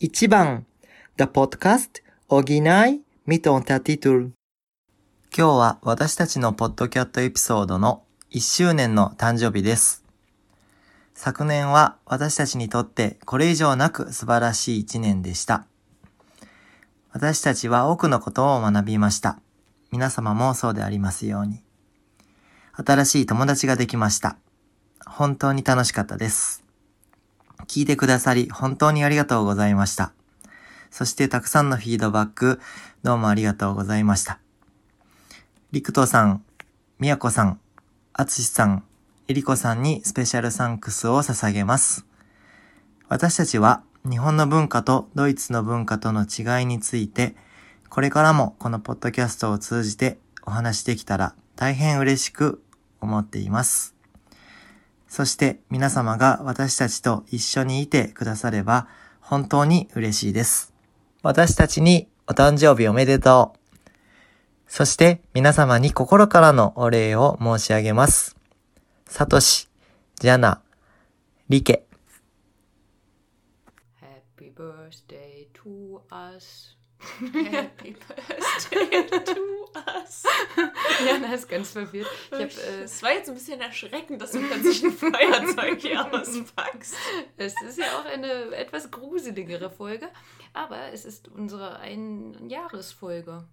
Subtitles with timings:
[0.00, 0.64] 1番
[1.16, 4.30] The Podcast Original mit Untertitel
[5.36, 10.04] 今日は私たちのポッドキャットエピソードの1周年の誕生日です。
[11.14, 15.66] 昨年は私たちにとってこれ以上なく素晴らしい1年でした。
[17.10, 19.40] 私たちは多くのことを学びました。
[19.90, 21.64] 皆様もそうでありますように。
[22.74, 24.36] 新しい友達ができました。
[25.04, 26.67] 本当に楽しかったです。
[27.66, 30.12] 聞いてくださり本当にありがとうございました。
[30.90, 32.60] そしてたくさんのフィードバック
[33.02, 34.38] どうもありがとうございました。
[35.70, 36.42] りくとさん、
[36.98, 37.60] みやこさん、
[38.14, 38.84] あつしさん、
[39.28, 42.06] えりこさんにスペシャルサンクスを捧げます。
[43.08, 47.36] 私たちは日本の文化とドイツの文化との違いについて、
[47.90, 52.62] これからもこのポッドキャストを通じてお話できたら大変嬉しく
[53.00, 53.97] 思っています。
[55.08, 58.86] そして皆様が私たちと一緒にいてくだされば
[59.20, 60.72] 本当に嬉しいです。
[61.22, 63.58] 私たちにお誕生日おめでとう。
[64.68, 68.36] そして皆様に心からのお礼を申し上げます。
[69.06, 69.68] サトシ、
[70.20, 70.60] ジャナ、
[71.48, 71.86] リケ。
[74.00, 76.76] Happy birthday to us.
[77.00, 79.57] Happy Birthday to us.
[81.06, 82.08] Jana ist ganz verwirrt.
[82.32, 82.48] Äh,
[82.82, 86.94] Es war jetzt ein bisschen erschreckend, dass du plötzlich ein Feuerzeug hier auspackst.
[87.36, 90.08] es ist ja auch eine etwas gruseligere Folge,
[90.52, 93.46] aber es ist unsere Einjahresfolge.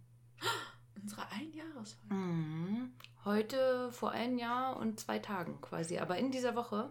[1.02, 2.14] Unsere Einjahresfolge.
[2.16, 2.94] Mhm.
[3.26, 5.98] Heute vor einem Jahr und zwei Tagen quasi.
[6.00, 6.90] Aber in dieser Woche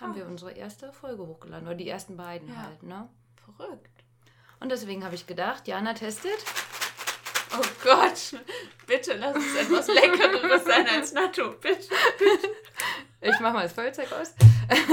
[0.00, 0.16] haben Ah.
[0.16, 1.66] wir unsere erste Folge hochgeladen.
[1.66, 2.56] Oder die ersten beiden Ja.
[2.62, 3.08] halt, ne?
[3.44, 3.90] Verrückt.
[4.60, 6.36] Und deswegen habe ich gedacht, Jana testet.
[7.56, 8.40] Oh Gott,
[8.86, 11.52] bitte lass es etwas Leckereres sein als Natto.
[11.60, 11.88] Bitte.
[13.20, 14.34] Ich mache mal das Feuerzeug aus.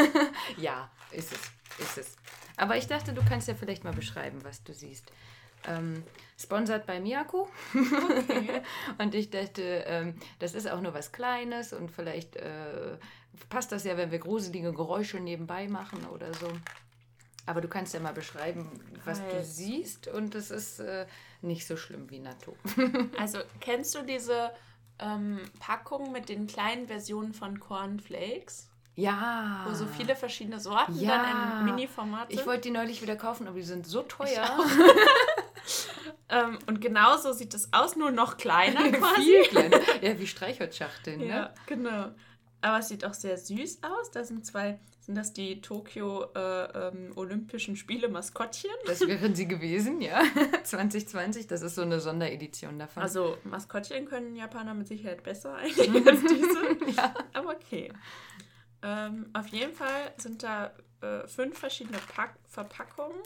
[0.57, 1.39] ja, ist es.
[1.79, 2.17] Ist es.
[2.57, 5.11] Aber ich dachte, du kannst ja vielleicht mal beschreiben, was du siehst.
[5.67, 6.03] Ähm,
[6.39, 7.49] sponsert bei Miyako.
[7.73, 8.61] Okay.
[8.97, 12.97] und ich dachte, ähm, das ist auch nur was Kleines und vielleicht äh,
[13.49, 16.51] passt das ja, wenn wir gruselige Geräusche nebenbei machen oder so.
[17.45, 18.69] Aber du kannst ja mal beschreiben,
[19.03, 19.45] was du Halt.
[19.45, 21.05] siehst und es ist äh,
[21.41, 22.55] nicht so schlimm wie Natto.
[23.19, 24.51] Also, kennst du diese
[24.99, 28.67] ähm, Packung mit den kleinen Versionen von Cornflakes?
[28.95, 29.65] ja.
[29.67, 31.23] Wo so viele verschiedene Sorten Ja.
[31.23, 32.39] dann in Mini-Format sind?
[32.39, 34.59] Ich wollte die neulich wieder kaufen, aber die sind so teuer.
[36.29, 39.21] ähm, und genauso sieht es aus, nur noch kleiner quasi.
[39.21, 39.79] Viel kleiner.
[40.01, 41.53] Ja, wie Streichholzschachteln, Ja, ne?
[41.65, 42.11] genau.
[42.61, 44.11] Aber es sieht auch sehr süß aus.
[44.11, 48.69] Da sind zwei, sind das die Tokio äh, ähm, Olympischen Spiele Maskottchen?
[48.85, 50.21] Das wären sie gewesen, ja.
[50.63, 53.01] 2020, das ist so eine Sonderedition davon.
[53.01, 56.95] Also Maskottchen können Japaner mit Sicherheit besser eigentlich als diese.
[56.95, 57.13] ja.
[57.33, 57.91] Aber okay.
[58.83, 60.71] Ähm, auf jeden Fall sind da
[61.01, 63.21] äh, fünf verschiedene Pack Verpackungen.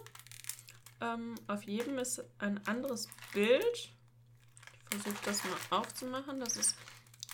[1.02, 3.74] Ähm, auf jedem ist ein anderes Bild.
[3.74, 6.40] Ich versuche das mal aufzumachen.
[6.40, 6.76] Das ist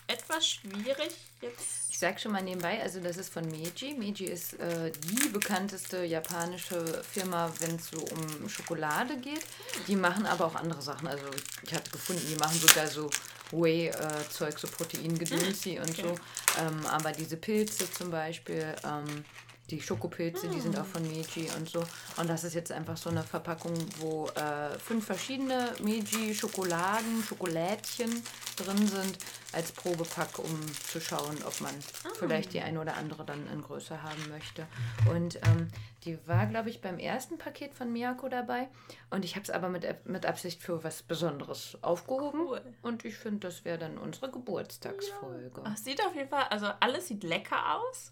[0.08, 1.91] etwas schwierig jetzt.
[2.02, 3.94] Ich sag schon mal nebenbei, also das ist von Meiji.
[3.94, 9.44] Meiji ist äh, die bekannteste japanische Firma, wenn es so um Schokolade geht.
[9.88, 11.08] Die machen aber auch andere Sachen.
[11.08, 11.26] Also
[11.62, 13.08] ich habe gefunden, die machen sogar so
[13.52, 16.16] Whey-Zeug, so Proteingedönsi und so.
[16.60, 19.24] Ähm, aber diese Pilze zum Beispiel, ähm,
[19.70, 21.84] die Schokopilze, die sind auch von Meiji und so.
[22.18, 28.22] Und das ist jetzt einfach so eine Verpackung, wo äh, fünf verschiedene Meiji-Schokoladen, Schokolädchen
[28.58, 29.18] drin sind,
[29.54, 31.74] als Probepack, um zu schauen, ob man
[32.18, 34.68] vielleicht die eine oder andere dann in Größe haben möchte.
[35.10, 35.68] Und ähm,
[36.04, 38.70] die war, glaube ich, beim ersten Paket von Miyako dabei.
[39.10, 42.42] Und ich habe es aber mit, mit Absicht für was Besonderes aufgehoben.
[42.48, 42.62] Cool.
[42.82, 45.62] Und ich finde, das wäre dann unsere Geburtstagsfolge.
[45.64, 48.12] Ach, sieht auf jeden Fall, also alles sieht lecker aus.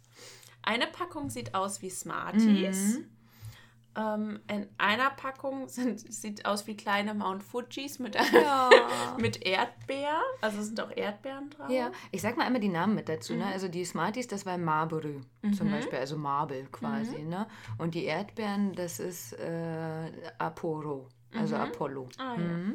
[0.61, 2.97] Eine Packung sieht aus wie Smarties.
[2.99, 3.05] Mhm.
[3.97, 8.69] Ähm, in einer Packung sind, sieht aus wie kleine Mount Fujis mit, Ja.
[9.19, 10.21] mit Erdbeer.
[10.41, 11.69] Also sind auch Erdbeeren drauf.
[11.69, 13.33] Ja, ich sag mal einmal die Namen mit dazu.
[13.33, 13.45] Ne?
[13.45, 15.21] Also die Smarties, das war Marbury
[15.57, 17.23] zum Beispiel, also Marble quasi.
[17.23, 17.47] Ne?
[17.77, 22.09] Und die Erdbeeren, das ist äh, Aporo, also Apollo.
[22.17, 22.73] Ah, ja.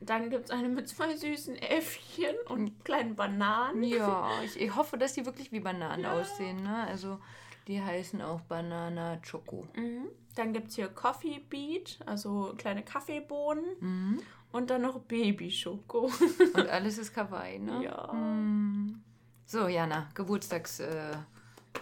[0.00, 3.82] Dann gibt es eine mit zwei süßen Äffchen und kleinen Bananen.
[3.82, 6.62] Ja, ich, ich hoffe, dass die wirklich wie Bananen aussehen.
[6.62, 6.86] Ne?
[6.86, 7.18] Also
[7.66, 9.66] die heißen auch Banana Choco.
[9.76, 10.08] Mhm.
[10.34, 13.64] Dann gibt es hier Coffee Beat, also kleine Kaffeebohnen.
[13.80, 14.22] Mhm.
[14.52, 16.10] Und dann noch Babyschoko.
[16.54, 17.84] Und alles ist Kawaii, ne?
[17.84, 18.12] Ja.
[18.12, 19.02] Mhm.
[19.46, 20.80] So, Jana, Geburtstags.
[20.80, 21.16] Äh,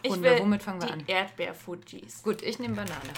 [0.07, 1.05] Womit fangen wir die an?
[1.07, 2.23] Erdbeer-Fujis.
[2.23, 3.13] Gut, ich nehme Banane.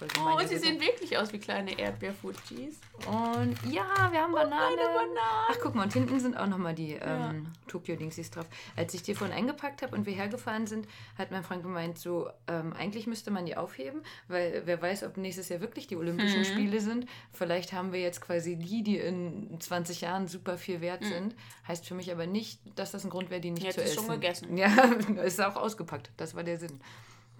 [0.00, 2.78] Oh, sie sehen wirklich aus wie kleine Erdbeerfudgies.
[3.06, 4.76] Und ja, wir haben Bananen.
[4.76, 5.16] Bananen.
[5.48, 8.46] Ach, guck mal, und hinten sind auch nochmal die ähm, Tokio-Dingsies drauf.
[8.76, 12.28] Als ich die vorhin eingepackt habe und wir hergefahren sind, hat mein Freund gemeint, so,
[12.46, 16.44] ähm, eigentlich müsste man die aufheben, weil wer weiß, ob nächstes Jahr wirklich die Olympischen
[16.44, 17.06] Spiele sind.
[17.32, 21.34] Vielleicht haben wir jetzt quasi die, die in 20 Jahren super viel wert sind.
[21.66, 23.92] Heißt für mich aber nicht, dass das ein Grund wäre, die nicht Jetzt zu ist
[23.92, 24.04] essen.
[24.04, 24.56] schon gegessen.
[24.56, 24.68] Ja,
[25.24, 26.10] ist auch ausgepackt.
[26.16, 26.80] Das war der Sinn.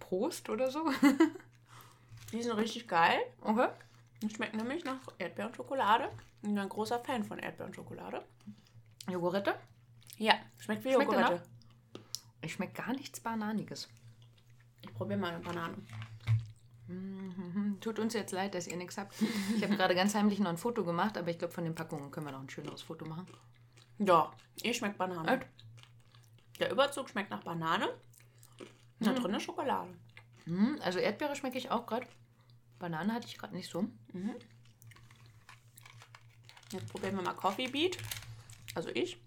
[0.00, 0.80] Prost oder so.
[2.32, 3.18] Die sind richtig geil.
[3.40, 3.68] Okay.
[4.22, 6.10] Die schmecken nämlich nach Erdbeer und Schokolade.
[6.36, 8.24] Ich bin ein großer Fan von Erdbeer und Schokolade.
[9.10, 9.54] Jogurette?
[10.18, 11.42] Ja, schmeckt wie Schmeckt Joghurtte.
[12.40, 13.88] Ich schmeckt gar nichts Bananiges.
[14.82, 15.76] Ich probiere mal eine Banane.
[16.88, 17.78] Mhm.
[17.80, 19.14] Tut uns jetzt leid, dass ihr nichts habt.
[19.54, 22.10] Ich habe gerade ganz heimlich noch ein Foto gemacht, aber ich glaube, von den Packungen
[22.10, 23.26] können wir noch ein schöneres Foto machen.
[23.98, 24.32] Ja,
[24.62, 25.40] ich schmeckt Banane.
[26.58, 27.88] Der Überzug schmeckt nach Banane.
[29.00, 29.90] Da drin ist Schokolade.
[30.46, 32.06] Mhm, Also Erdbeere schmecke ich auch gerade.
[32.78, 33.88] Banane hatte ich gerade nicht so.
[36.72, 37.96] Jetzt probieren wir mal Coffee Beat.
[38.74, 39.18] Also ich.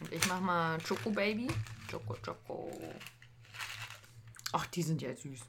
[0.00, 1.48] Und ich mache mal Choco Baby.
[1.90, 2.70] Choco Choco.
[4.52, 5.40] Ach, die sind ja süß.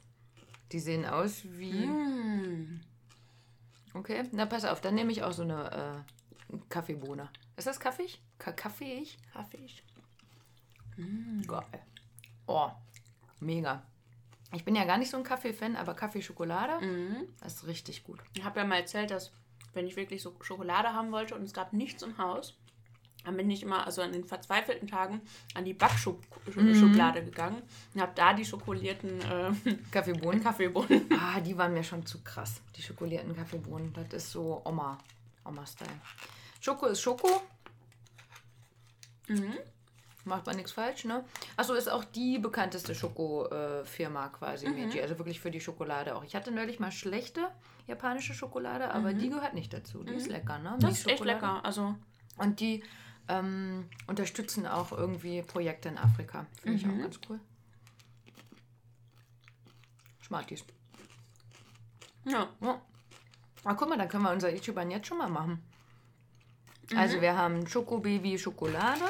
[0.72, 1.86] Die sehen aus wie.
[1.86, 2.80] Mm.
[3.94, 6.04] Okay, na pass auf, dann nehme ich auch so eine
[6.52, 7.28] äh, Kaffeebohne.
[7.56, 8.18] Ist das kaffeig?
[8.38, 9.18] Ka kaffeeig?
[9.32, 9.66] Kaffee.
[11.46, 11.82] Geil.
[12.46, 12.70] Oh,
[13.40, 13.82] mega.
[14.54, 17.28] Ich bin ja gar nicht so ein Kaffee-Fan, aber Kaffee-Schokolade, Mhm.
[17.40, 18.20] das ist richtig gut.
[18.34, 19.32] Ich habe ja mal erzählt, dass
[19.74, 22.54] wenn ich wirklich so Schokolade haben wollte und es gab nichts im Haus,
[23.24, 25.20] dann bin ich immer, also an den verzweifelten Tagen,
[25.54, 27.62] an die Backschublade gegangen
[27.94, 29.52] und habe da die schokolierten äh,
[29.92, 30.40] Kaffeebohnen.
[30.44, 31.08] Kaffeebohnen.
[31.18, 32.60] Ah, die waren mir schon zu krass.
[32.76, 33.92] Die schokolierten Kaffeebohnen.
[33.94, 34.98] Das ist so Oma.
[35.44, 35.88] Oma-Style.
[36.60, 37.42] Schoko ist Schoko.
[39.28, 39.54] Mhm.
[40.24, 41.24] Macht man nichts falsch, ne?
[41.56, 45.00] Achso, ist auch die bekannteste Schoko-Firma quasi, Meiji.
[45.00, 46.22] Also wirklich für die Schokolade auch.
[46.22, 47.48] Ich hatte neulich mal schlechte
[47.88, 50.04] japanische Schokolade, aber die gehört nicht dazu.
[50.04, 50.76] Die ist lecker, ne?
[50.80, 51.64] Das ist echt lecker.
[51.64, 51.96] Also,
[52.38, 52.84] Und die
[53.28, 56.46] ähm, unterstützen auch irgendwie Projekte in Afrika.
[56.60, 57.40] Finde ich auch ganz cool.
[60.20, 60.64] Schmartis.
[62.24, 62.48] ja.
[62.60, 62.80] Ja.
[63.64, 65.62] Ah, guck mal, dann können wir unser Ichiban jetzt schon mal machen.
[66.96, 69.04] Also wir haben Schoko Baby Schokolade,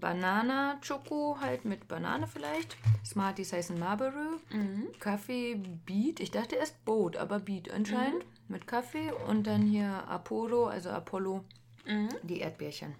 [0.00, 4.40] Banana Schoko halt mit Banane vielleicht, Smarties heißen Marlboro,
[5.00, 5.56] Kaffee
[5.86, 10.90] Beat, ich dachte erst Boat, aber Beat anscheinend, mit Kaffee und dann hier Apollo, also
[10.90, 11.44] Apollo,
[12.22, 12.94] die Erdbeerchen.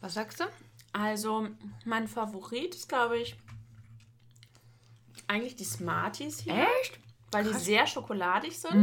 [0.00, 0.44] Was sagst du?
[0.92, 1.48] Also,
[1.84, 3.36] mein Favorit ist, glaube ich,
[5.28, 6.54] eigentlich die Smarties hier.
[6.54, 6.98] Echt?
[7.30, 8.74] Weil die sehr schokoladig sind.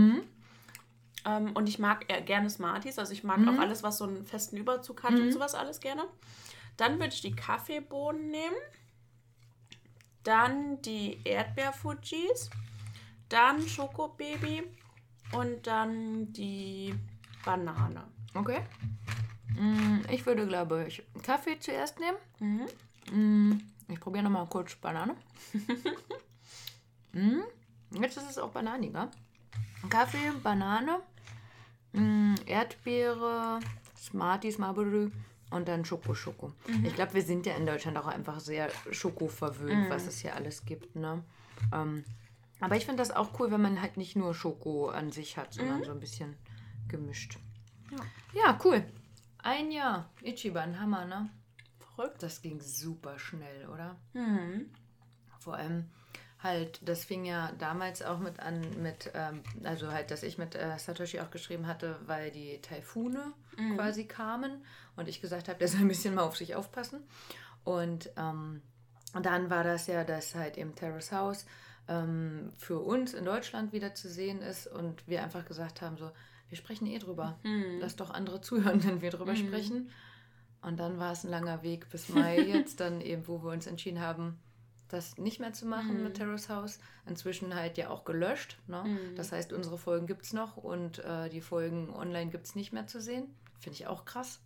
[1.26, 2.98] Ähm, und ich mag gerne Smarties.
[2.98, 6.06] Also ich mag auch alles, was so einen festen Überzug hat und sowas alles gerne.
[6.78, 8.56] Dann würde ich die Kaffeebohnen nehmen.
[10.24, 12.50] Dann die Erdbeerfudgies.
[13.30, 14.64] Dann Schokobaby.
[15.34, 16.94] Und dann die
[17.44, 18.04] Banane.
[18.34, 18.62] Okay.
[19.58, 22.18] Mm, Ich würde, glaube ich, Kaffee zuerst nehmen.
[22.40, 23.52] Mhm.
[23.52, 25.16] Mm, Ich probiere nochmal kurz Banane.
[27.14, 27.42] Mm,
[28.02, 29.10] Jetzt ist es auch bananiger.
[29.90, 31.00] Kaffee, Banane,
[32.46, 33.60] Erdbeere,
[33.98, 35.10] Smarties, Marlboro
[35.50, 36.54] und dann Schoko Schoko.
[36.84, 40.36] Ich glaube, wir sind ja in Deutschland auch einfach sehr Schoko verwöhnt, was es hier
[40.36, 40.96] alles gibt.
[40.96, 41.24] Ne?
[41.74, 42.04] Ähm,
[42.60, 45.54] aber ich finde das auch cool, wenn man halt nicht nur Schoko an sich hat,
[45.54, 46.36] sondern so ein bisschen
[46.88, 47.38] gemischt.
[48.34, 48.84] Ja, cool.
[49.40, 50.10] Ein Jahr.
[50.22, 51.30] Ichiban, Hammer, ne?
[51.80, 52.22] Verrückt.
[52.24, 53.96] Das ging super schnell, oder?
[54.14, 54.70] Mhm.
[55.40, 55.86] Vor allem
[56.42, 60.56] halt, das fing ja damals auch mit an, mit, ähm, also halt, dass ich mit
[60.56, 63.34] äh, Satoshi auch geschrieben hatte, weil die Taifune
[63.76, 64.64] quasi kamen
[64.96, 67.04] und ich gesagt habe, der soll ein bisschen mal auf sich aufpassen.
[67.64, 68.62] Und ähm,
[69.22, 71.46] dann war das ja, dass halt eben Terrace House
[71.88, 76.12] ähm, für uns in Deutschland wieder zu sehen ist und wir einfach gesagt haben, so,
[76.50, 77.40] wir sprechen eh drüber.
[77.80, 79.90] Lass doch andere zuhören, wenn wir drüber sprechen.
[80.62, 83.68] Und dann war es ein langer Weg bis Mai jetzt dann eben, wo wir uns
[83.68, 84.40] entschieden haben,
[84.90, 86.80] das nicht mehr zu machen mit Terrace House.
[87.06, 88.58] Inzwischen halt ja auch gelöscht.
[88.68, 88.84] Ne?
[89.16, 92.72] Das heißt, unsere Folgen gibt es noch und äh, die Folgen online gibt es nicht
[92.72, 93.28] mehr zu sehen.
[93.60, 94.40] Finde ich auch krass.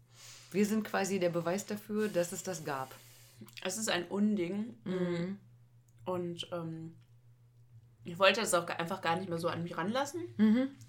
[0.52, 2.94] Wir sind quasi der Beweis dafür, dass es das gab.
[3.64, 4.76] Es ist ein Unding.
[6.06, 6.94] Und ähm,
[8.04, 10.22] ich wollte das auch einfach gar nicht mehr so an mich ranlassen,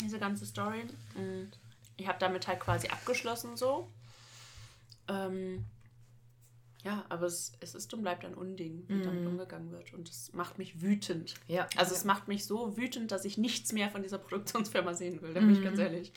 [0.01, 0.83] diese ganze Story.
[1.15, 1.51] Und
[1.97, 3.91] ich habe damit halt quasi abgeschlossen so.
[5.09, 5.65] Ähm,
[6.85, 9.95] ja, aber es, es ist und bleibt ein Unding, wie damit umgegangen wird.
[9.95, 11.35] Und es macht mich wütend.
[11.47, 11.69] Ja.
[11.77, 15.33] Also es macht mich so wütend, dass ich nichts mehr von dieser Produktionsfirma sehen will,
[15.35, 16.13] da bin ich ganz ehrlich.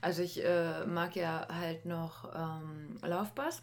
[0.00, 3.62] Also ich äh, mag ja halt noch ähm, Laufbus,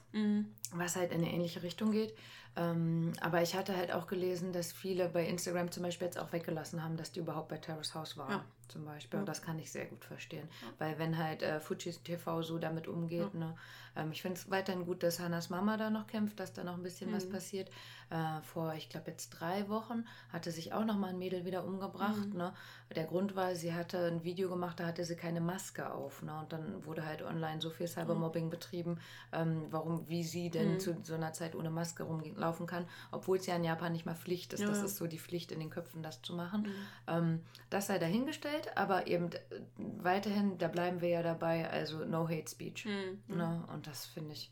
[0.74, 2.14] was halt in eine ähnliche Richtung geht.
[2.58, 6.34] Ähm, aber ich hatte halt auch gelesen, dass viele bei Instagram zum Beispiel jetzt auch
[6.34, 8.32] weggelassen haben, dass die überhaupt bei Terrace House waren.
[8.32, 8.46] Ja.
[8.68, 9.18] Zum Beispiel.
[9.18, 9.22] Ja.
[9.22, 10.50] Und das kann ich sehr gut verstehen.
[10.80, 13.56] Weil wenn halt äh, Fujis TV so damit umgeht, ne,
[13.96, 16.74] ähm, ich finde es weiterhin gut, dass Hannas Mama da noch kämpft, dass da noch
[16.76, 17.32] ein bisschen was Mhm.
[17.32, 17.70] passiert.
[18.10, 21.64] Äh, vor, ich glaube, jetzt drei Wochen hatte sich auch noch mal ein Mädel wieder
[21.66, 22.26] umgebracht.
[22.32, 22.38] Mhm.
[22.38, 22.54] Ne?
[22.96, 26.24] Der Grund war, sie hatte ein Video gemacht, da hatte sie keine Maske auf.
[26.24, 26.40] Ne?
[26.40, 29.00] Und dann wurde halt online so viel Cybermobbing betrieben,
[29.34, 30.80] ähm, warum, wie sie denn Mhm.
[30.80, 34.16] zu so einer Zeit ohne Maske rumlaufen kann, obwohl es ja in Japan nicht mal
[34.16, 34.62] Pflicht ist.
[34.62, 34.68] Ja.
[34.68, 36.62] Das ist so die Pflicht in den Köpfen, das zu machen.
[36.64, 36.74] Mhm.
[37.08, 39.40] Ähm, das sei dahingestellt, aber eben äh,
[39.78, 42.86] weiterhin, da bleiben wir ja dabei, also no hate speech.
[42.86, 43.36] Mhm.
[43.38, 43.64] Ne?
[43.74, 44.50] Und das finde ich,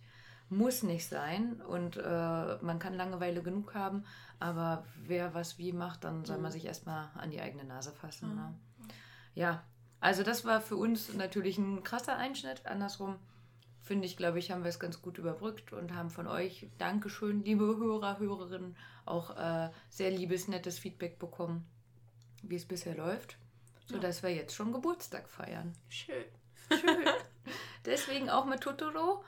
[0.50, 1.62] muss nicht sein.
[1.62, 4.06] Und äh, man kann Langeweile genug haben,
[4.40, 6.54] aber wer was wie macht, dann soll man Mhm.
[6.54, 8.30] sich erstmal an die eigene Nase fassen.
[8.30, 8.36] Mhm.
[8.36, 8.56] Ne?
[9.34, 9.64] Ja,
[10.00, 12.66] also das war für uns natürlich ein krasser Einschnitt.
[12.66, 13.18] Andersrum
[13.82, 17.44] finde ich, glaube ich, haben wir es ganz gut überbrückt und haben von euch, Dankeschön,
[17.44, 18.76] liebe Hörer, Hörerinnen,
[19.06, 21.66] auch äh, sehr liebes, nettes Feedback bekommen,
[22.42, 23.38] wie es bisher läuft,
[23.88, 25.74] sodass wir jetzt schon Geburtstag feiern.
[25.90, 26.26] Schön.
[26.70, 27.06] Schön.
[27.86, 29.24] Deswegen auch mit Totoro.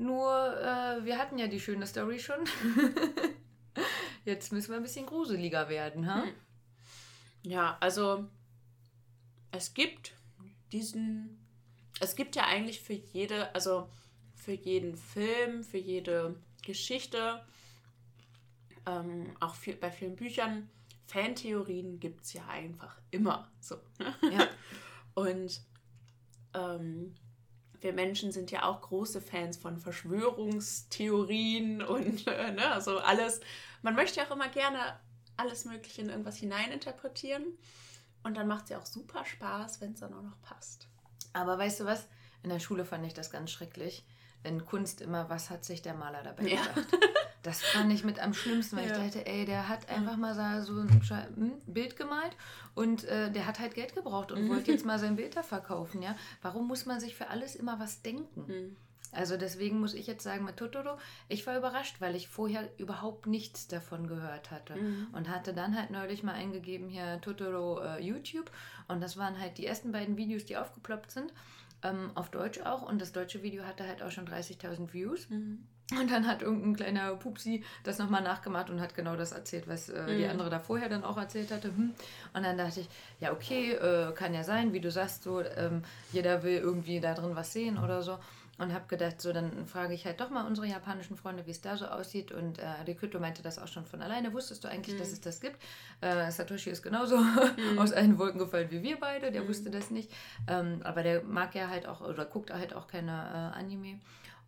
[0.00, 2.38] Nur, äh, wir hatten ja die schöne Story schon.
[4.24, 6.22] Jetzt müssen wir ein bisschen gruseliger werden, ha?
[6.22, 6.32] Hm.
[7.42, 8.26] Ja, also
[9.50, 10.14] es gibt
[10.72, 11.38] diesen,
[12.00, 13.90] es gibt ja eigentlich für jede, also
[14.34, 17.44] für jeden Film, für jede Geschichte,
[18.86, 20.70] ähm, auch viel, bei vielen Büchern,
[21.08, 23.76] Fantheorien gibt es ja einfach immer so.
[24.22, 24.48] Ja.
[25.14, 25.60] Und
[26.54, 27.14] ähm,
[27.80, 33.40] wir Menschen sind ja auch große Fans von Verschwörungstheorien und äh, ne, also alles.
[33.82, 34.78] Man möchte ja auch immer gerne
[35.36, 37.44] alles Mögliche in irgendwas hineininterpretieren.
[38.22, 40.88] Und dann macht es ja auch super Spaß, wenn es dann auch noch passt.
[41.32, 42.06] Aber weißt du was?
[42.42, 44.04] In der Schule fand ich das ganz schrecklich.
[44.42, 46.60] In Kunst immer, was hat sich der Maler dabei Ja.
[46.62, 46.86] gedacht?
[47.42, 49.02] Das fand ich mit am schlimmsten, weil ich Ja.
[49.04, 50.42] dachte, ey, der hat einfach mal so-
[50.80, 52.36] ein Sche- hm, Bild gemalt
[52.74, 54.48] und äh, der hat halt Geld gebraucht und Mhm.
[54.50, 56.14] wollte jetzt mal sein Bild da verkaufen, ja?
[56.42, 58.46] Warum muss man sich für alles immer was denken?
[58.46, 58.76] Hm.
[59.12, 60.96] Also deswegen muss ich jetzt sagen, mit Totoro,
[61.28, 64.76] ich war überrascht, weil ich vorher überhaupt nichts davon gehört hatte.
[64.76, 65.08] Mhm.
[65.12, 68.52] Und hatte dann halt neulich mal eingegeben hier Totoro äh, YouTube.
[68.86, 71.32] Und das waren halt die ersten beiden Videos, die aufgeploppt sind.
[71.82, 72.82] Ähm, auf Deutsch auch.
[72.82, 75.28] Und das deutsche Video hatte halt auch schon 30.000 Views.
[75.28, 75.66] Mhm.
[75.98, 79.88] Und dann hat irgendein kleiner Pupsi das nochmal nachgemacht und hat genau das erzählt, was
[79.88, 80.30] äh, die Mhm.
[80.30, 81.68] andere da vorher dann auch erzählt hatte.
[81.68, 81.94] Hm.
[82.32, 85.82] Und dann dachte ich, ja, okay, äh, kann ja sein, wie du sagst, so, ähm,
[86.12, 88.18] jeder will irgendwie da drin was sehen oder so.
[88.58, 91.62] Und habe gedacht, so, dann frage ich halt doch mal unsere japanischen Freunde, wie es
[91.62, 92.30] da so aussieht.
[92.30, 94.34] Und äh, Rikuto meinte das auch schon von alleine.
[94.34, 95.56] Wusstest du eigentlich, dass es das gibt?
[96.02, 97.16] Äh, Satoshi ist genauso
[97.78, 99.32] aus allen Wolken gefallen wie wir beide.
[99.32, 100.10] Der wusste das nicht.
[100.46, 103.12] Ähm, aber der mag ja halt auch, oder guckt halt auch keine
[103.54, 103.98] äh, Anime.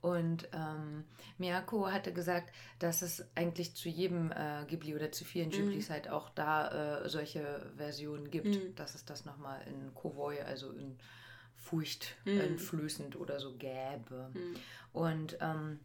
[0.03, 1.05] Und ähm,
[1.39, 6.09] Miyako hatte gesagt, dass es eigentlich zu jedem äh, Ghibli oder zu vielen Ghiblis halt
[6.11, 8.75] auch da äh, solche Versionen gibt, Mhm.
[8.75, 10.99] dass es das nochmal in Kowoi, also in
[11.55, 12.41] Furcht Mhm.
[12.41, 14.31] einflößend oder so gäbe.
[14.35, 14.57] Mhm.
[14.93, 15.79] Und ähm,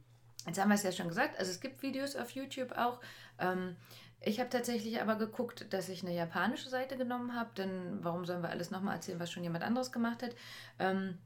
[0.48, 3.00] jetzt haben wir es ja schon gesagt, also es gibt Videos auf YouTube auch.
[3.38, 3.76] Ähm,
[4.22, 8.42] ich habe tatsächlich aber geguckt, dass ich eine japanische Seite genommen habe, denn warum sollen
[8.42, 10.32] wir alles nochmal erzählen, was schon jemand anderes gemacht hat?
[10.80, 11.20] Ähm,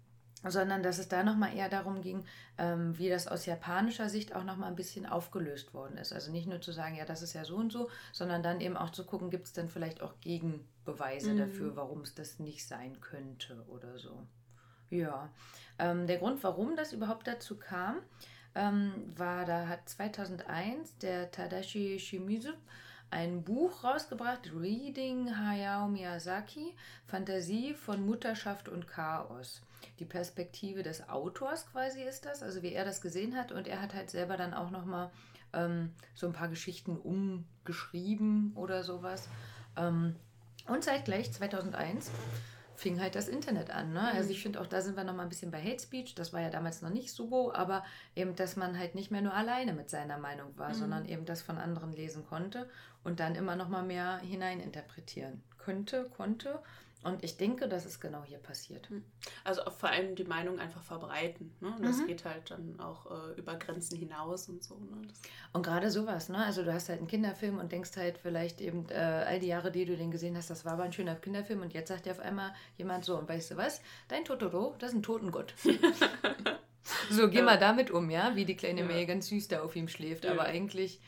[0.43, 2.25] sondern dass es da nochmal eher darum ging,
[2.57, 6.13] ähm, wie das aus japanischer Sicht auch nochmal ein bisschen aufgelöst worden ist.
[6.13, 8.77] Also nicht nur zu sagen, ja, das ist ja so und so, sondern dann eben
[8.77, 11.37] auch zu gucken, gibt es denn vielleicht auch Gegenbeweise Mhm.
[11.37, 14.27] dafür, warum es das nicht sein könnte oder so.
[14.89, 15.29] Ja,
[15.79, 17.97] ähm, der Grund, warum das überhaupt dazu kam,
[18.55, 22.51] ähm, war, da hat 2001 der Tadashi Shimizu
[23.09, 29.61] ein Buch rausgebracht, Reading Hayao Miyazaki, Fantasie von Mutterschaft und Chaos.
[29.99, 33.51] Die Perspektive des Autors quasi ist das, also wie er das gesehen hat.
[33.51, 35.09] Und er hat halt selber dann auch nochmal
[35.53, 39.27] ähm, so ein paar Geschichten umgeschrieben oder sowas.
[39.77, 40.15] Ähm,
[40.67, 42.11] und zeitgleich, 2001,
[42.75, 43.93] fing halt das Internet an.
[43.93, 44.01] Ne?
[44.11, 46.15] Also ich finde auch, da sind wir noch mal ein bisschen bei Hate Speech.
[46.15, 47.83] Das war ja damals noch nicht so, aber
[48.15, 50.73] eben, dass man halt nicht mehr nur alleine mit seiner Meinung war, Mhm.
[50.73, 52.67] sondern eben das von anderen lesen konnte
[53.03, 56.59] und dann immer noch mal mehr hineininterpretieren könnte, konnte.
[57.03, 58.87] Und ich denke, das ist genau hier passiert.
[59.43, 61.51] Also auch vor allem die Meinung einfach verbreiten.
[61.59, 61.73] Ne?
[61.75, 62.07] Und das Mhm.
[62.07, 64.75] geht halt dann auch äh, über Grenzen hinaus und so.
[64.75, 65.01] Ne?
[65.51, 66.37] Und gerade sowas, ne?
[66.45, 69.71] Also du hast halt einen Kinderfilm und denkst halt vielleicht eben äh, all die Jahre,
[69.71, 72.11] die du den gesehen hast, das war aber ein schöner Kinderfilm und jetzt sagt dir
[72.11, 73.81] auf einmal jemand so, und weißt du was?
[74.07, 75.55] Dein Totoro, das ist ein Totengott.
[77.09, 77.43] so, geh Ja.
[77.43, 78.35] mal damit um, ja?
[78.35, 78.87] Wie die kleine Ja.
[78.87, 80.25] May ganz süß da auf ihm schläft.
[80.25, 80.31] Ja.
[80.31, 81.01] Aber eigentlich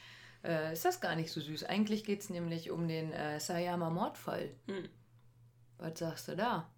[0.43, 1.63] äh, ist das gar nicht so süß.
[1.65, 4.49] Eigentlich geht es nämlich um den äh, Sayama-Mordfall.
[4.67, 4.89] hm.
[5.83, 6.69] Was sagst du da?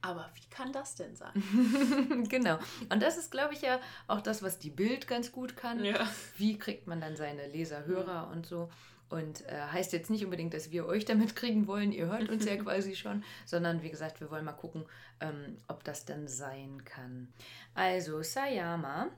[0.00, 2.24] Aber wie kann das denn sein?
[2.30, 2.58] genau.
[2.88, 5.84] Und das ist, glaube ich, ja auch das, was die Bild ganz gut kann.
[5.84, 6.08] Ja.
[6.38, 8.70] Wie kriegt man dann seine Leser, Hörer und so.
[9.10, 12.46] Und äh, heißt jetzt nicht unbedingt, dass wir euch damit kriegen wollen, ihr hört uns
[12.46, 14.86] ja quasi schon, sondern wie gesagt, wir wollen mal gucken,
[15.20, 17.28] ähm, ob das dann sein kann.
[17.74, 19.08] Also, Sayama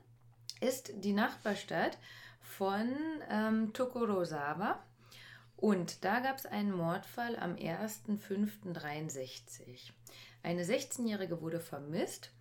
[0.59, 1.97] ist die Nachbarstadt
[2.41, 2.91] von
[3.29, 4.83] ähm, Tokorozawa.
[5.63, 9.91] Und da gab es einen Mordfall am 1.5.63.
[10.43, 12.31] Eine 16-Jährige wurde vermisst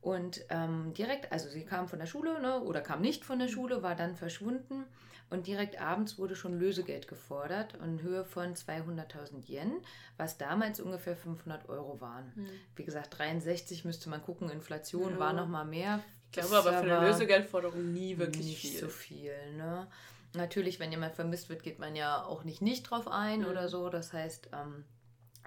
[0.00, 3.48] und ähm, direkt, also sie kam von der Schule ne, oder kam nicht von der
[3.48, 4.86] Schule, war dann verschwunden
[5.28, 9.72] und direkt abends wurde schon Lösegeld gefordert in Höhe von 200.000 Yen,
[10.16, 12.32] was damals ungefähr 500 Euro waren.
[12.36, 12.46] Hm.
[12.74, 15.18] Wie gesagt, 63 müsste man gucken, Inflation Ja.
[15.18, 16.02] war noch mal mehr.
[16.30, 18.80] Ich glaube aber für eine Lösegeldforderung nie wirklich nicht viel.
[18.80, 19.34] so viel.
[19.58, 19.88] Ne?
[20.34, 23.46] Natürlich, wenn jemand vermisst wird, geht man ja auch nicht nicht drauf ein Mhm.
[23.46, 23.88] oder so.
[23.90, 24.84] Das heißt, ähm,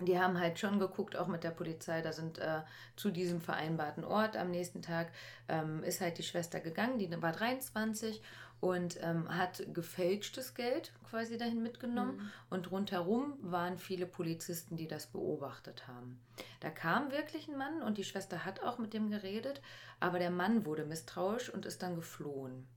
[0.02, 2.62] die haben halt schon geguckt, auch mit der Polizei, da sind äh,
[2.96, 5.12] zu diesem vereinbarten Ort am nächsten Tag,
[5.48, 8.22] ähm, ist halt die Schwester gegangen, die war 23
[8.60, 12.18] und ähm, hat gefälschtes Geld quasi dahin mitgenommen.
[12.18, 12.32] Mhm.
[12.50, 16.20] Und rundherum waren viele Polizisten, die das beobachtet haben.
[16.60, 19.62] Da kam wirklich ein Mann und die Schwester hat auch mit dem geredet,
[20.00, 22.68] aber der Mann wurde misstrauisch und ist dann geflohen.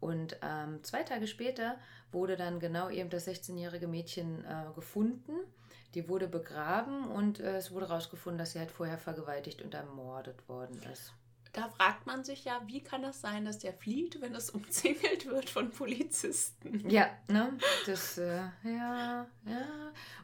[0.00, 1.78] Und ähm, zwei Tage später
[2.12, 5.32] wurde dann genau eben das 16-jährige Mädchen äh, gefunden.
[5.94, 10.46] Die wurde begraben und äh, es wurde herausgefunden, dass sie halt vorher vergewaltigt und ermordet
[10.48, 11.12] worden ist.
[11.54, 15.24] Da fragt man sich ja, wie kann das sein, dass der flieht, wenn es umzingelt
[15.24, 16.88] wird von Polizisten?
[16.90, 17.54] Ja, ne?
[17.86, 19.66] Das, äh, ja, ja.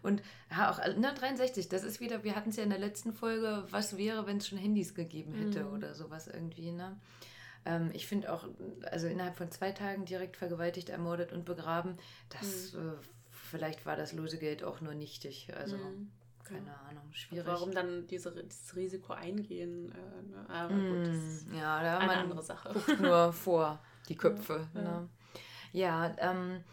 [0.02, 2.78] Und ja, auch, äh, ne, 63, das ist wieder, wir hatten es ja in der
[2.78, 5.72] letzten Folge, was wäre, wenn es schon Handys gegeben hätte Mhm.
[5.72, 6.98] oder sowas irgendwie, ne?
[7.64, 8.46] Ähm, ich finde auch,
[8.90, 11.96] also innerhalb von zwei Tagen direkt vergewaltigt, ermordet und begraben,
[12.30, 12.78] das, äh,
[13.30, 15.52] vielleicht war das Lösegeld auch nur nichtig.
[15.56, 16.10] Also, Mhm.
[16.44, 17.46] keine Ahnung, schwierig.
[17.46, 19.92] Warum dann diese, dieses Risiko eingehen?
[19.92, 20.50] Äh, ne?
[20.50, 22.70] Aber gut, das ist Mm, ja, da eine man andere Sache.
[22.72, 23.78] guckt nur vor
[24.08, 24.68] die Köpfe.
[24.74, 25.00] Ja, Ja, ja.
[25.00, 25.08] ne?
[25.72, 26.64] ja ähm,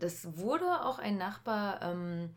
[0.00, 2.30] das wurde auch ein Nachbar ähm,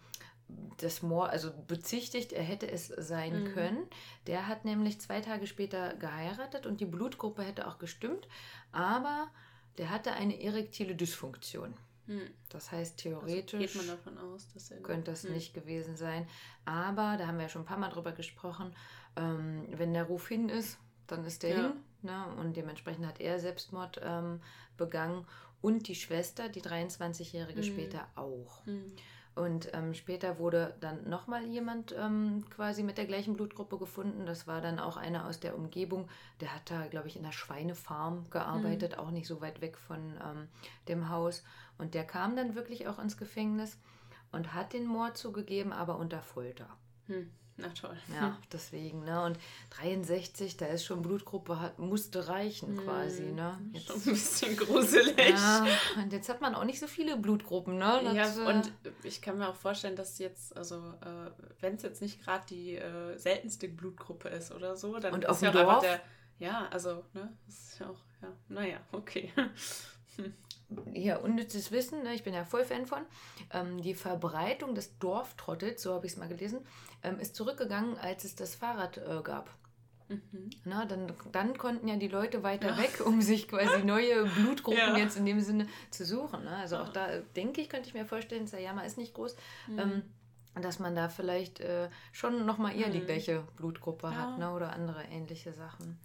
[0.82, 3.54] des Mord, also bezichtigt, er hätte es sein Mhm.
[3.54, 3.88] können.
[4.28, 8.28] Der hat nämlich zwei Tage später geheiratet und die Blutgruppe hätte auch gestimmt,
[8.72, 9.30] aber
[9.78, 11.74] der hatte eine erektile Dysfunktion.
[12.08, 12.22] Hm.
[12.50, 14.48] Das heißt, Also theoretisch davon aus,
[14.84, 15.34] könnte das Hm.
[15.34, 16.28] nicht gewesen sein.
[16.66, 18.76] Aber, da haben wir ja schon ein paar Mal drüber gesprochen,
[19.16, 21.62] ähm, wenn der Ruf hin ist, dann ist der Ja.
[21.68, 21.74] hin.
[22.02, 22.26] Ne?
[22.38, 24.42] Und dementsprechend hat er Selbstmord ähm,
[24.78, 25.26] begangen
[25.62, 27.66] und die Schwester, die 23-Jährige, Mhm.
[27.66, 28.66] später auch.
[28.66, 28.92] Hm.
[29.34, 34.26] Und ähm, später wurde dann nochmal jemand ähm, quasi mit der gleichen Blutgruppe gefunden.
[34.26, 36.10] Das war dann auch einer aus der Umgebung.
[36.42, 40.00] Der hat da, glaube ich, in der Schweinefarm gearbeitet, auch nicht so weit weg von
[40.22, 40.48] ähm,
[40.90, 41.44] dem Haus.
[41.78, 43.78] Und der kam dann wirklich auch ins Gefängnis
[44.34, 46.68] und hat den Mord zugegeben, aber unter Folter.
[47.08, 47.32] Hm.
[47.58, 47.96] Na toll.
[48.16, 49.24] Ja, deswegen, ne?
[49.24, 49.38] Und
[49.72, 53.58] 63, da ist schon Blutgruppe, hat, musste reichen quasi, ne?
[53.58, 53.72] Hm.
[53.74, 55.30] Jetzt, Schon ein bisschen gruselig.
[55.30, 58.02] ja, und jetzt hat man auch nicht so viele Blutgruppen, ne?
[58.04, 58.72] Ja, Das, äh, und
[59.04, 62.78] ich kann mir auch vorstellen, dass jetzt, also äh, wenn es jetzt nicht gerade die
[62.78, 65.84] äh, seltenste Blutgruppe ist oder so, dann Und ist auf ja auch einfach Dorf?
[65.84, 66.02] der,
[66.40, 69.32] ja, also, ne, das ist ja auch, ja, naja, okay.
[70.94, 73.02] hier unnützes Wissen, ne, ich bin ja voll Fan von.
[73.52, 76.66] Ähm, die Verbreitung des Dorftrottels, so habe ich es mal gelesen,
[77.04, 79.50] ähm, ist zurückgegangen, als es das Fahrrad äh, gab.
[80.10, 80.50] Mhm.
[80.66, 82.78] Na, dann, dann konnten ja die Leute weiter Ja.
[82.78, 84.98] weg, um sich quasi neue Blutgruppen Ja.
[84.98, 86.44] jetzt in dem Sinne zu suchen.
[86.44, 86.56] Ne?
[86.58, 89.36] Also auch da äh, denke ich, könnte ich mir vorstellen, Sayama ist nicht groß,
[89.68, 89.80] Mhm.
[89.80, 90.02] ähm,
[90.62, 93.06] dass man da vielleicht äh, schon nochmal eher die Mhm.
[93.06, 94.16] gleiche Blutgruppe Ja.
[94.16, 94.52] hat ne?
[94.52, 95.98] oder andere ähnliche Sachen.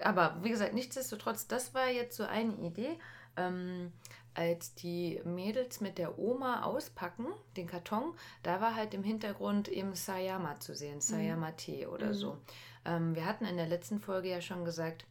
[0.00, 2.98] Aber wie gesagt, nichtsdestotrotz, das war jetzt so eine Idee.
[3.38, 3.92] Ähm,
[4.34, 9.94] als die Mädels mit der Oma auspacken, den Karton, da war halt im Hintergrund eben
[9.94, 12.14] Sayama zu sehen, Sayama Tee oder Mhm.
[12.14, 12.38] so.
[12.84, 15.06] Ähm, wir hatten in der letzten Folge ja schon gesagt,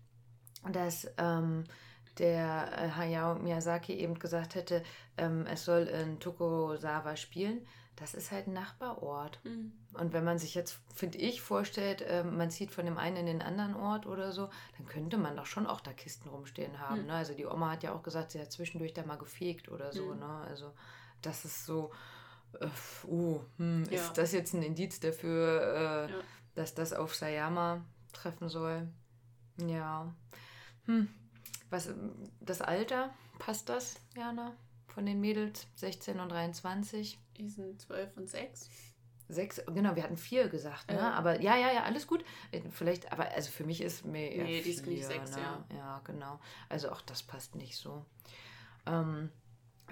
[0.72, 1.66] dass ähm,
[2.20, 4.82] der äh, Hayao Miyazaki eben gesagt hätte,
[5.18, 7.66] ähm, es soll in Tokorozawa spielen.
[7.98, 9.40] Das ist halt ein Nachbarort.
[9.44, 9.74] Mhm.
[9.94, 13.26] Und wenn man sich jetzt, finde ich, vorstellt, äh, man zieht von dem einen in
[13.26, 17.00] den anderen Ort oder so, dann könnte man doch schon auch da Kisten rumstehen haben.
[17.00, 17.06] Hm.
[17.08, 17.14] Ne?
[17.14, 20.12] Also die Oma hat ja auch gesagt, sie hat zwischendurch da mal gefegt oder so.
[20.12, 20.20] Hm.
[20.20, 20.46] Ne?
[20.48, 20.74] Also
[21.24, 21.92] das ist so,
[22.60, 22.68] äh,
[23.08, 24.02] uh, hm, Ja.
[24.02, 26.20] ist das jetzt ein Indiz dafür, äh, Ja.
[26.54, 27.84] dass das auf Sayama
[28.14, 28.88] treffen soll?
[29.58, 30.14] Ja.
[30.86, 31.08] Hm.
[31.72, 31.90] Was,
[32.42, 34.54] das Alter, passt das, Jana?
[34.88, 37.20] Von den Mädels, 16 und 23?
[37.38, 38.70] Die sind 12 und 6.
[39.30, 40.96] Sechs, genau, wir hatten vier gesagt, ne?
[40.96, 41.12] Ja.
[41.12, 42.24] Aber ja, ja, ja, alles gut.
[42.52, 45.42] Äh, Vielleicht, aber also für mich ist mir Nee, die ist nicht sechs, ne?
[45.42, 45.66] ja.
[45.76, 46.40] Ja, genau.
[46.70, 48.06] Also auch das passt nicht so.
[48.86, 49.30] Ähm,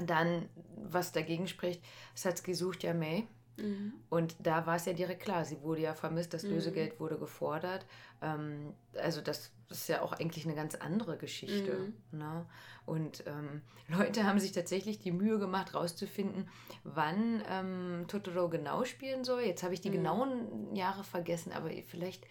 [0.06, 3.28] dann, was dagegen spricht, Satsuki sucht ja May.
[3.58, 3.94] Mhm.
[4.10, 6.52] Und da war es ja direkt klar, sie wurde ja vermisst, das mhm.
[6.52, 7.86] Lösegeld wurde gefordert.
[8.22, 11.92] Ähm, also das ist ja auch eigentlich eine ganz andere Geschichte.
[12.12, 12.20] Mhm.
[12.20, 12.46] Ne?
[12.86, 16.48] Und ähm, Leute haben sich tatsächlich die Mühe gemacht, rauszufinden,
[16.84, 19.42] wann ähm, Totoro genau spielen soll.
[19.42, 19.96] Jetzt habe ich die mhm.
[19.96, 22.26] genauen Jahre vergessen, aber vielleicht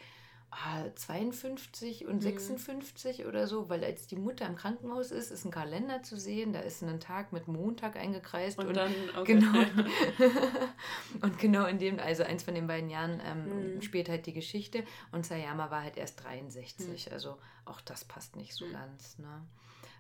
[0.95, 3.27] 52 und 56 mhm.
[3.27, 6.61] oder so, weil als die Mutter im Krankenhaus ist, ist ein Kalender zu sehen, da
[6.61, 9.35] ist ein Tag mit Montag eingekreist und, und dann okay.
[9.35, 9.59] genau
[11.23, 13.83] und genau in dem also eins von den beiden Jahren ähm, mhm.
[13.83, 17.13] spielt halt die Geschichte und Sayama war halt erst 63, mhm.
[17.13, 18.73] also auch das passt nicht so mhm.
[18.73, 19.19] ganz.
[19.19, 19.47] Ne?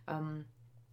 [0.06, 0.44] Ähm,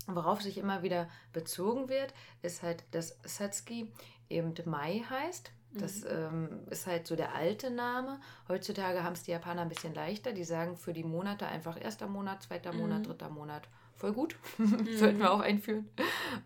[0.07, 3.91] worauf sich immer wieder bezogen wird, ist halt, dass Satsuki
[4.29, 6.09] eben Mai heißt das mhm.
[6.09, 8.19] ähm, ist halt so der alte Name.
[8.47, 10.33] Heutzutage haben es die Japaner ein bisschen leichter.
[10.33, 13.03] Die sagen für die Monate einfach erster Monat, zweiter Monat, mhm.
[13.03, 13.67] dritter Monat.
[13.95, 14.35] Voll gut.
[14.57, 14.87] Mhm.
[14.97, 15.87] Sollten wir auch einführen.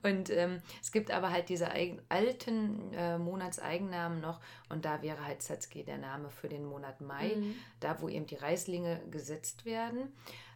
[0.03, 1.69] Und ähm, es gibt aber halt diese
[2.09, 4.41] alten äh, Monatseigennamen noch.
[4.69, 7.35] Und da wäre halt Satsuki der Name für den Monat Mai.
[7.35, 7.55] Mhm.
[7.79, 10.13] Da, wo eben die Reislinge gesetzt werden.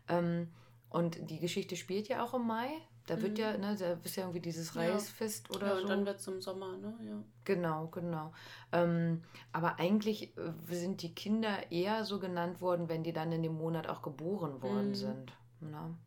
[0.09, 0.49] Ähm,
[0.89, 2.69] und die Geschichte spielt ja auch im Mai.
[3.09, 3.43] Da wird mhm.
[3.43, 5.55] ja, ne, da ist ja irgendwie dieses Reisfest ja.
[5.55, 5.77] oder ja, so.
[5.77, 6.93] Ja, und dann wird es im Sommer, ne?
[7.03, 7.23] Ja.
[7.43, 8.31] Genau, genau.
[8.71, 13.41] Ähm, aber eigentlich äh, sind die Kinder eher so genannt worden, wenn die dann in
[13.41, 14.95] dem Monat auch geboren worden mhm.
[14.95, 15.33] sind.
[15.61, 15.97] Ne?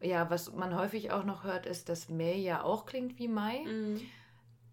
[0.00, 3.64] Ja, was man häufig auch noch hört, ist, dass May ja auch klingt wie Mai.
[3.64, 4.00] Mhm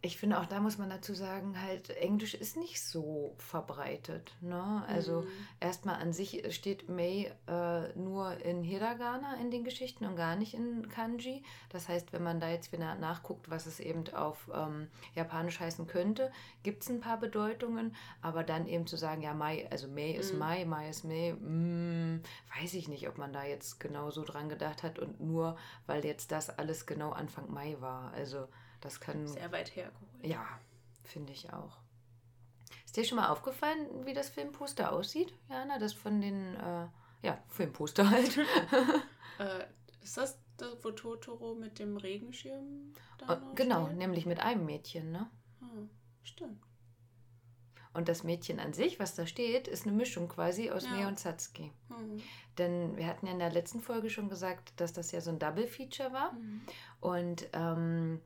[0.05, 4.35] ich finde auch da muss man dazu sagen, halt Englisch ist nicht so verbreitet.
[4.39, 4.83] Ne?
[4.87, 5.27] Also mhm.
[5.59, 10.53] erstmal an sich steht May äh, nur in Hiragana in den Geschichten und gar nicht
[10.53, 11.43] in Kanji.
[11.69, 15.87] Das heißt, wenn man da jetzt wieder nachguckt, was es eben auf ähm, Japanisch heißen
[15.87, 20.11] könnte, gibt es ein paar Bedeutungen, aber dann eben zu sagen, ja, Mai, also May
[20.11, 20.39] ist mhm.
[20.39, 22.21] Mai, Mai ist May, mh, hm,
[22.59, 26.05] weiß ich nicht, ob man da jetzt genau so dran gedacht hat und nur, weil
[26.05, 28.11] jetzt das alles genau Anfang Mai war.
[28.13, 28.47] Also
[28.85, 29.27] das kann.
[29.27, 30.23] Sehr weit hergeholt.
[30.23, 30.45] Ja,
[31.03, 31.77] finde ich auch.
[32.85, 35.79] Ist dir schon mal aufgefallen, wie das Filmposter aussieht, Jana?
[35.79, 36.87] Das von den, äh,
[37.23, 38.37] ja, Filmposter halt.
[39.39, 39.65] äh,
[40.01, 43.97] ist das, das, wo Totoro mit dem Regenschirm da oh, Genau, steht?
[43.97, 45.29] nämlich mit einem Mädchen, ne?
[45.59, 45.89] Hm,
[46.23, 46.61] stimmt.
[47.95, 50.91] Und das Mädchen an sich, was da steht, ist eine Mischung quasi aus ja.
[50.91, 51.71] Mei und Satsuki.
[51.87, 52.21] Mhm.
[52.57, 55.39] Denn wir hatten ja in der letzten Folge schon gesagt, dass das ja so ein
[55.39, 56.33] Double-Feature war.
[56.33, 56.61] Mhm.
[56.99, 58.21] Und ähm,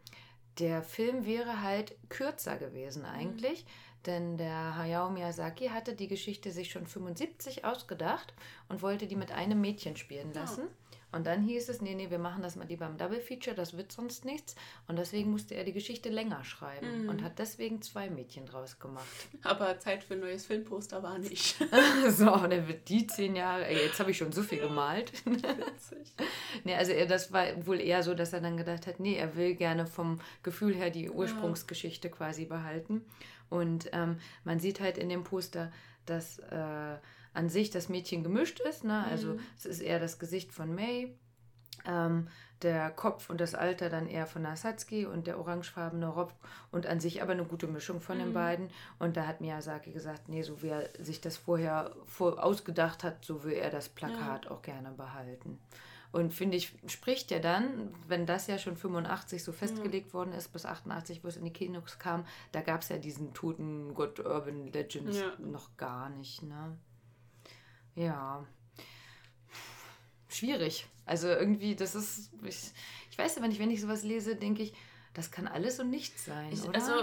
[0.60, 4.04] der Film wäre halt kürzer gewesen eigentlich, mhm.
[4.06, 8.34] denn der Hayao Miyazaki hatte die Geschichte sich schon 75 ausgedacht
[8.68, 10.64] und wollte die mit einem Mädchen spielen lassen.
[10.64, 10.99] Ja.
[11.12, 13.76] Und dann hieß es, nee, nee, wir machen das mal lieber im Double Feature, das
[13.76, 14.56] wird sonst nichts.
[14.88, 17.10] Und deswegen musste er die Geschichte länger schreiben mhm.
[17.10, 19.08] und hat deswegen zwei Mädchen draus gemacht.
[19.44, 21.56] Aber Zeit für ein neues Filmposter war nicht.
[22.10, 25.12] so, dann wird die zehn Jahre, ey, jetzt habe ich schon so viel gemalt.
[25.26, 26.14] Witzig.
[26.64, 29.36] nee, also er, das war wohl eher so, dass er dann gedacht hat, nee, er
[29.36, 32.14] will gerne vom Gefühl her die Ursprungsgeschichte ja.
[32.14, 33.04] quasi behalten.
[33.50, 35.72] Und ähm, man sieht halt in dem Poster,
[36.06, 36.38] dass...
[36.40, 36.98] Äh,
[37.34, 38.84] an sich das Mädchen gemischt ist.
[38.84, 39.04] Ne?
[39.06, 39.40] Also mhm.
[39.58, 41.16] es ist eher das Gesicht von May.
[41.86, 42.28] Ähm,
[42.62, 46.34] der Kopf und das Alter dann eher von Nasatsuki und der orangefarbene Rock
[46.72, 48.22] und an sich aber eine gute Mischung von mhm.
[48.22, 48.70] den beiden.
[49.00, 53.24] Und da hat Miyazaki gesagt, nee, so wie er sich das vorher vor, ausgedacht hat,
[53.24, 54.52] so will er das Plakat ja.
[54.52, 55.60] auch gerne behalten.
[56.12, 60.14] Und finde ich, spricht ja dann, wenn das ja schon 85 so festgelegt mhm.
[60.14, 63.34] worden ist, bis 88, wo es in die Kinos kam, da gab es ja diesen
[63.34, 65.32] toten Gott Urban Legends ja.
[65.38, 66.42] noch gar nicht.
[66.42, 66.76] Ne?
[68.00, 68.46] Ja.
[70.30, 70.88] Schwierig.
[71.06, 72.32] Also irgendwie, das ist.
[72.44, 72.72] Ich,
[73.12, 74.74] ich weiß aber nicht, wenn ich sowas lese, denke ich,
[75.14, 76.50] das kann alles und nichts sein.
[76.52, 76.94] Ich, also,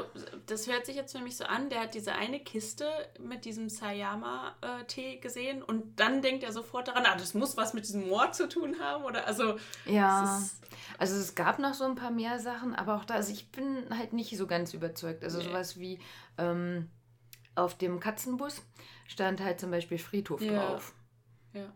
[0.46, 3.68] das hört sich jetzt für mich so an, der hat diese eine Kiste mit diesem
[3.68, 8.35] Sayama-Tee gesehen und dann denkt er sofort daran, ah, das muss was mit diesem Mord
[8.35, 9.04] zu tun haben.
[9.04, 9.59] Oder also.
[9.85, 10.38] Ja.
[10.38, 10.61] Es
[10.98, 13.87] also es gab noch so ein paar mehr Sachen, aber auch da, also ich bin
[13.90, 15.24] halt nicht so ganz überzeugt.
[15.24, 15.44] Also nee.
[15.44, 15.98] sowas wie
[16.38, 16.88] ähm,
[17.54, 18.62] auf dem Katzenbus
[19.09, 20.53] stand halt zum Beispiel Friedhof ja.
[20.53, 20.95] drauf.
[21.53, 21.73] Ja.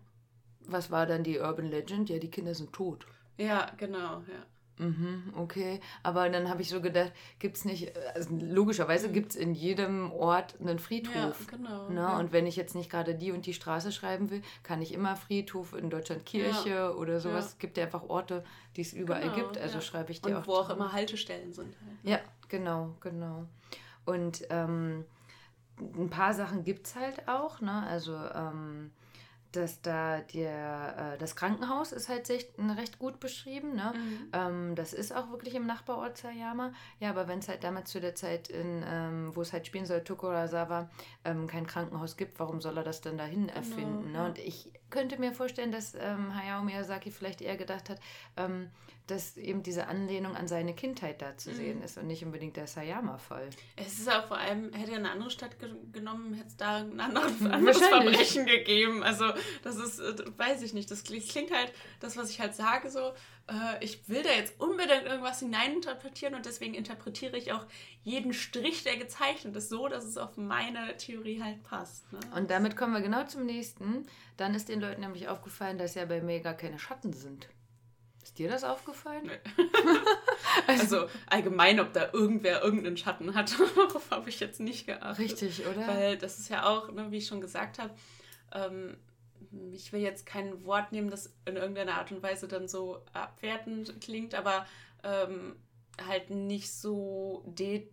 [0.67, 2.09] Was war dann die Urban Legend?
[2.11, 3.07] Ja, die Kinder sind tot.
[3.37, 4.47] Ja, genau, ja.
[4.81, 5.79] Mhm, okay.
[6.03, 9.13] Aber dann habe ich so gedacht, gibt es nicht, also logischerweise mhm.
[9.13, 11.15] gibt es in jedem Ort einen Friedhof.
[11.15, 11.89] Ja, genau.
[11.91, 12.01] Ne?
[12.01, 12.19] Ja.
[12.19, 15.17] Und wenn ich jetzt nicht gerade die und die Straße schreiben will, kann ich immer
[15.17, 16.91] Friedhof in Deutschland Kirche ja.
[16.91, 17.49] oder sowas.
[17.49, 18.43] Es gibt ja einfach Orte,
[18.77, 19.59] die es überall genau, gibt.
[19.59, 20.47] Also schreibe ich die und auch.
[20.47, 21.77] Wo auch immer Haltestellen sind.
[21.77, 22.05] Halt.
[22.05, 22.11] Ne?
[22.13, 23.47] Ja, genau, genau.
[24.07, 25.05] Und ähm,
[25.81, 27.85] ein paar Sachen gibt es halt auch, ne?
[27.87, 28.93] Also, ähm,
[29.53, 33.75] dass da der, äh, das Krankenhaus ist halt recht, recht gut beschrieben.
[33.75, 33.93] Ne?
[33.95, 34.29] Mhm.
[34.33, 36.73] Ähm, das ist auch wirklich im Nachbarort Sayama.
[37.01, 39.87] Ja, aber wenn es halt damals zu der Zeit, in, ähm, wo es halt spielen
[39.87, 40.89] soll, Tokurasawa,
[41.25, 44.03] ähm, kein Krankenhaus gibt, warum soll er das dann dahin genau, erfinden?
[44.05, 44.29] Genau, ne?
[44.29, 48.01] Und ich könnte mir vorstellen, dass ähm, Hayao Miyazaki vielleicht eher gedacht hat,
[48.37, 48.71] ähm,
[49.11, 52.67] dass eben diese Anlehnung an seine Kindheit da zu sehen ist und nicht unbedingt der
[52.67, 53.51] Sayama-Fall.
[53.77, 56.77] Es ist auch vor allem, hätte er eine andere Stadt ge genommen, hätte es da
[56.77, 59.03] ein anderes, anderes Verbrechen gegeben.
[59.03, 62.91] Also das ist, äh, weiß ich nicht, das klingt halt, das, was ich halt sage,
[62.91, 63.13] so,
[63.49, 67.67] äh, ich will da jetzt unbedingt irgendwas hineininterpretieren und deswegen interpretiere ich auch
[68.03, 72.11] jeden Strich, der gezeichnet ist, so, dass es auf meine Theorie halt passt.
[72.13, 72.21] Ne?
[72.37, 74.07] Und damit kommen wir genau zum nächsten.
[74.37, 77.49] Dann ist den Leuten nämlich aufgefallen, dass ja bei mir gar keine Schatten sind.
[78.23, 79.25] Ist dir das aufgefallen?
[79.25, 79.65] Nee.
[80.67, 85.19] also, also, allgemein, ob da irgendwer irgendeinen Schatten hat, darauf habe ich jetzt nicht geachtet.
[85.19, 85.87] Richtig, oder?
[85.87, 87.95] Weil das ist ja auch, ne, wie ich schon gesagt habe,
[88.53, 88.97] ähm,
[89.73, 94.01] ich will jetzt kein Wort nehmen, das in irgendeiner Art und Weise dann so abwertend
[94.01, 94.67] klingt, aber
[95.03, 95.57] ähm,
[96.07, 97.89] halt nicht so de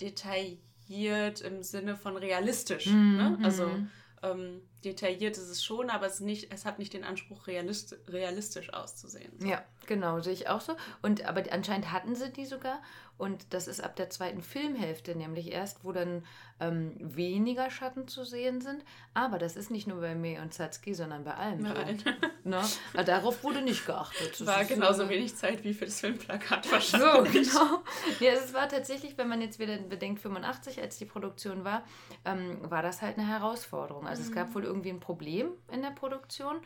[0.00, 2.86] detailliert im Sinne von realistisch.
[2.86, 3.38] Mm ne?
[3.42, 3.90] Also mhm.
[4.22, 8.72] ähm, detailliert ist es schon, aber es, nicht, es hat nicht den Anspruch, realist, realistisch
[8.72, 9.32] auszusehen.
[9.38, 9.46] So.
[9.46, 10.76] Ja, genau, sehe ich auch so.
[11.02, 12.80] Und aber anscheinend hatten sie die sogar.
[13.16, 16.24] Und das ist ab der zweiten Filmhälfte nämlich erst, wo dann
[16.68, 18.84] ähm, weniger Schatten zu sehen sind.
[19.14, 21.62] Aber das ist nicht nur bei Mei und Satsuki, sondern bei allem.
[21.62, 22.02] Nein.
[22.46, 22.60] Ne?
[23.06, 24.38] Darauf wurde nicht geachtet.
[24.38, 27.48] Das war genauso so, wenig Zeit wie für das Filmplakat wahrscheinlich.
[27.48, 27.82] So, genau.
[28.20, 31.84] Ja, es war tatsächlich, wenn man jetzt wieder bedenkt, 85, als die Produktion war,
[32.26, 34.06] ähm, war das halt eine Herausforderung.
[34.06, 34.28] Also mhm.
[34.28, 34.54] es gab mhm.
[34.56, 36.56] wohl irgendwie ein Problem in der Produktion,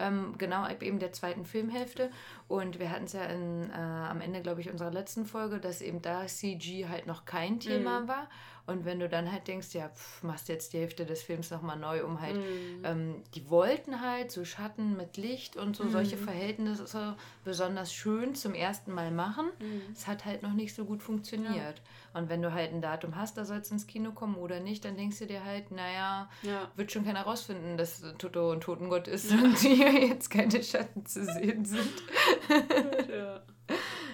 [0.00, 2.10] ähm, genau eben der zweiten Filmhälfte.
[2.48, 5.82] Und wir hatten es ja in, äh, am Ende, glaube ich, unserer letzten Folge, dass
[5.82, 8.08] eben da CG halt noch kein Thema mhm.
[8.08, 8.28] war.
[8.68, 11.78] Und wenn du dann halt denkst, ja, pff, machst jetzt die Hälfte des Films nochmal
[11.78, 12.84] neu, um halt, mhm.
[12.84, 15.90] ähm, die wollten halt so Schatten mit Licht und so mhm.
[15.90, 19.46] solche Verhältnisse besonders schön zum ersten Mal machen.
[19.58, 19.80] Mhm.
[19.94, 21.78] Es hat halt noch nicht so gut funktioniert.
[21.78, 22.20] Ja.
[22.20, 24.84] Und wenn du halt ein Datum hast, da soll es ins Kino kommen oder nicht,
[24.84, 26.70] dann denkst du dir halt, naja, ja.
[26.76, 29.38] wird schon keiner rausfinden, dass Toto und Totengott ist ja.
[29.38, 32.02] und hier jetzt keine Schatten zu sehen sind.
[33.10, 33.40] ja.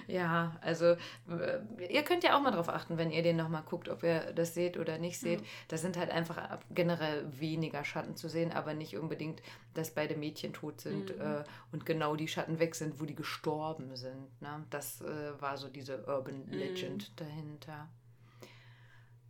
[0.07, 3.89] Ja, also äh, ihr könnt ja auch mal drauf achten, wenn ihr den nochmal guckt,
[3.89, 5.41] ob ihr das seht oder nicht seht.
[5.41, 5.47] Ja.
[5.69, 9.41] Da sind halt einfach generell weniger Schatten zu sehen, aber nicht unbedingt,
[9.73, 11.21] dass beide Mädchen tot sind mhm.
[11.21, 14.41] äh, und genau die Schatten weg sind, wo die gestorben sind.
[14.41, 14.65] Ne?
[14.69, 17.15] Das äh, war so diese Urban Legend mhm.
[17.15, 17.89] dahinter.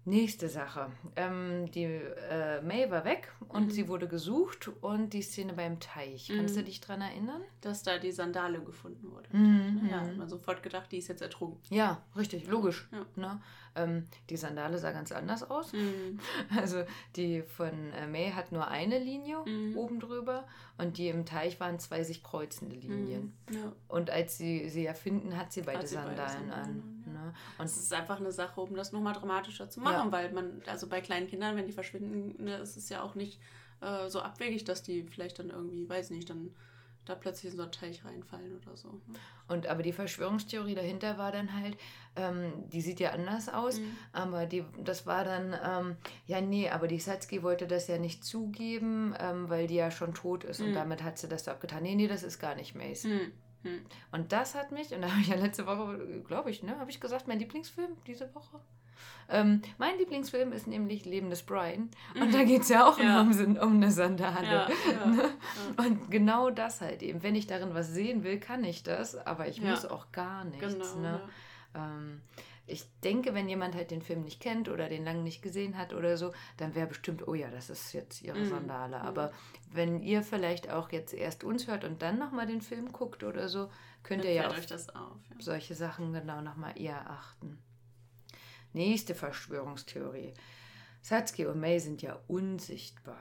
[0.08, 0.92] Nächste Sache.
[1.16, 3.70] Ähm, die äh, May war weg und mhm.
[3.72, 6.30] sie wurde gesucht und die Szene beim Teich.
[6.30, 6.38] Mhm.
[6.38, 7.42] Kannst du dich daran erinnern?
[7.62, 9.28] Dass da die Sandale gefunden wurde.
[9.36, 9.90] Mhm.
[9.90, 11.60] Ja, hat man sofort gedacht, die ist jetzt ertrunken.
[11.74, 12.88] Ja, richtig, logisch.
[12.92, 13.06] Ja.
[13.16, 13.42] Ne?
[13.76, 15.74] Ähm, die Sandale sah ganz anders aus.
[15.74, 16.20] Mhm.
[16.56, 16.84] Also
[17.16, 19.76] die von äh, May hat nur eine Linie mhm.
[19.76, 23.34] oben drüber und die im Teich waren zwei sich kreuzende Linien.
[23.50, 23.56] Mhm.
[23.56, 23.74] Ja.
[23.88, 26.95] Und als sie sie erfinden, hat sie beide hat sie Sandalen beide Sandalen an.
[27.26, 27.32] Ja.
[27.32, 27.34] Ne?
[27.60, 30.88] Und es ist einfach eine Sache, um das nochmal dramatischer zu machen, weil man, also
[30.88, 33.40] bei kleinen Kindern, wenn die verschwinden, ne, ist es ja auch nicht
[33.82, 36.52] äh, so abwegig, dass die vielleicht dann irgendwie, weiß nicht, dann
[37.06, 38.90] da plötzlich in so einen Teich reinfallen oder so.
[38.90, 39.02] Ne?
[39.48, 41.78] Und aber die Verschwörungstheorie dahinter war dann halt,
[42.16, 43.96] ähm, die sieht ja anders aus, mhm.
[44.12, 48.24] aber die, das war dann, ähm, ja nee, aber die Satsuki wollte das ja nicht
[48.24, 50.68] zugeben, ähm, weil die ja schon tot ist mhm.
[50.68, 51.84] und damit hat sie das abgetan.
[51.84, 53.04] Nee, nee, das ist gar nicht Mace.
[53.04, 53.32] Mhm.
[53.66, 53.86] Mhm.
[54.12, 56.90] Und das hat mich, und da habe ich ja letzte Woche, glaube ich, ne, habe
[56.90, 58.60] ich gesagt, mein Lieblingsfilm diese Woche.
[59.28, 61.90] Ähm, mein Lieblingsfilm ist nämlich Leben des Brian.
[62.14, 62.32] Und mhm.
[62.32, 63.22] da geht es ja auch ja.
[63.22, 64.46] Um, um eine Sandale.
[64.46, 65.30] Ja, ja, ne?
[65.78, 67.24] Und genau das halt eben.
[67.24, 70.94] Wenn ich darin was sehen will, kann ich das, aber ich muss auch gar nichts.
[70.94, 71.22] Genau, ne?
[71.76, 72.22] ähm,
[72.68, 75.94] ich denke, wenn jemand halt den Film nicht kennt oder den lange nicht gesehen hat
[75.94, 78.50] oder so, dann wäre bestimmt, oh ja, das ist jetzt ihre mhm.
[78.50, 79.00] Sandale.
[79.00, 79.06] Mhm.
[79.06, 79.32] Aber
[79.72, 83.50] wenn ihr vielleicht auch jetzt erst uns hört und dann nochmal den Film guckt oder
[83.50, 83.70] so,
[84.04, 85.36] könnt dann ihr ja, auf, auf ja.
[85.40, 87.60] solche Sachen genau nochmal eher achten.
[88.74, 90.34] Nächste Verschwörungstheorie.
[91.02, 93.20] Satsuki und May sind ja unsichtbar.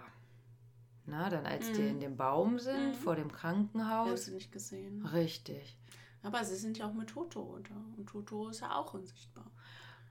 [1.07, 1.75] Na, dann als mhm.
[1.75, 2.95] die in dem Baum sind, mhm.
[2.95, 4.11] vor dem Krankenhaus.
[4.11, 5.05] Hast du nicht gesehen.
[5.05, 5.79] Richtig.
[6.25, 7.77] Aber sie sind ja auch mit Toto da.
[7.97, 9.51] Und Toto ist ja auch unsichtbar.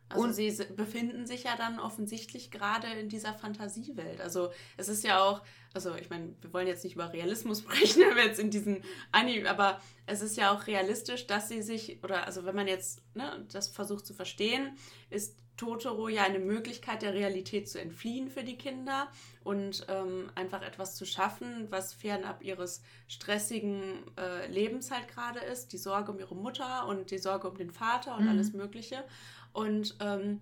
[0.10, 4.22] Also und sie befinden sich ja dann offensichtlich gerade in dieser Fantasiewelt.
[4.22, 5.42] Also es ist ja auch,
[5.74, 8.84] also ich meine, wir wollen jetzt nicht über Realismus sprechen, wenn wir jetzt in diesen
[9.12, 13.02] Anime, aber es ist ja auch realistisch, dass sie sich, oder also wenn man jetzt
[13.16, 14.78] ne, das versucht zu verstehen,
[15.10, 19.08] ist Totoro ja eine Möglichkeit der Realität zu entfliehen für die Kinder
[19.44, 25.72] und ähm, einfach etwas zu schaffen, was fernab ihres stressigen äh, Lebens halt gerade ist.
[25.72, 28.30] Die Sorge um ihre Mutter und die Sorge um den Vater und mhm.
[28.30, 29.04] alles Mögliche
[29.52, 30.42] und ähm,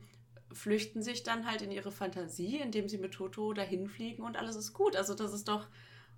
[0.53, 4.55] flüchten sich dann halt in ihre Fantasie, indem sie mit Toto dahin fliegen und alles
[4.55, 4.95] ist gut.
[4.95, 5.67] Also das ist doch,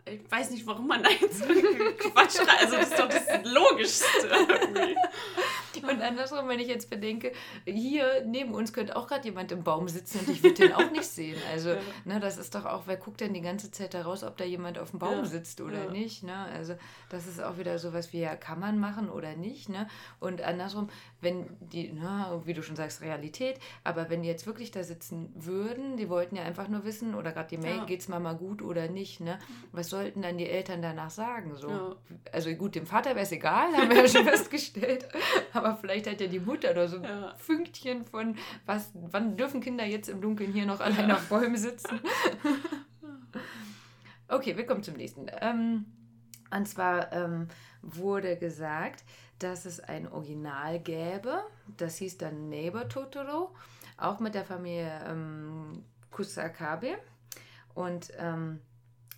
[0.05, 1.43] ich weiß nicht, warum man da jetzt
[1.99, 4.95] Quatsch Also das ist doch das Logischste irgendwie.
[5.83, 7.31] Und andersrum, wenn ich jetzt bedenke,
[7.65, 10.91] hier neben uns könnte auch gerade jemand im Baum sitzen und ich würde den auch
[10.91, 11.37] nicht sehen.
[11.51, 11.77] Also, ja.
[12.05, 14.79] ne, das ist doch auch, wer guckt denn die ganze Zeit daraus, ob da jemand
[14.79, 15.25] auf dem Baum ja.
[15.25, 15.91] sitzt oder ja.
[15.91, 16.23] nicht.
[16.23, 16.35] Ne?
[16.53, 16.75] Also,
[17.09, 19.69] das ist auch wieder so was wie, ja, kann man machen oder nicht.
[19.69, 19.87] Ne?
[20.19, 20.89] Und andersrum,
[21.21, 25.31] wenn die, na, wie du schon sagst, Realität, aber wenn die jetzt wirklich da sitzen
[25.35, 27.95] würden, die wollten ja einfach nur wissen, oder gerade die Mail, ja.
[27.95, 29.39] es Mama gut oder nicht, ne?
[29.71, 31.55] Was sollten dann die Eltern danach sagen?
[31.55, 31.95] So?
[32.31, 35.07] Also gut, dem Vater wäre es egal, haben wir ja schon festgestellt.
[35.53, 37.33] Aber vielleicht hat ja die Mutter oder so ein ja.
[37.35, 41.99] Fünkchen von, was, wann dürfen Kinder jetzt im Dunkeln hier noch allein auf Bäumen sitzen?
[44.27, 45.27] okay, wir kommen zum nächsten.
[45.41, 45.85] Ähm,
[46.55, 47.47] und zwar ähm,
[47.81, 49.03] wurde gesagt,
[49.39, 51.43] dass es ein Original gäbe.
[51.77, 53.53] Das hieß dann Neighbor Totoro,
[53.97, 56.97] auch mit der Familie ähm, Kusakabe.
[57.73, 58.61] Und ähm,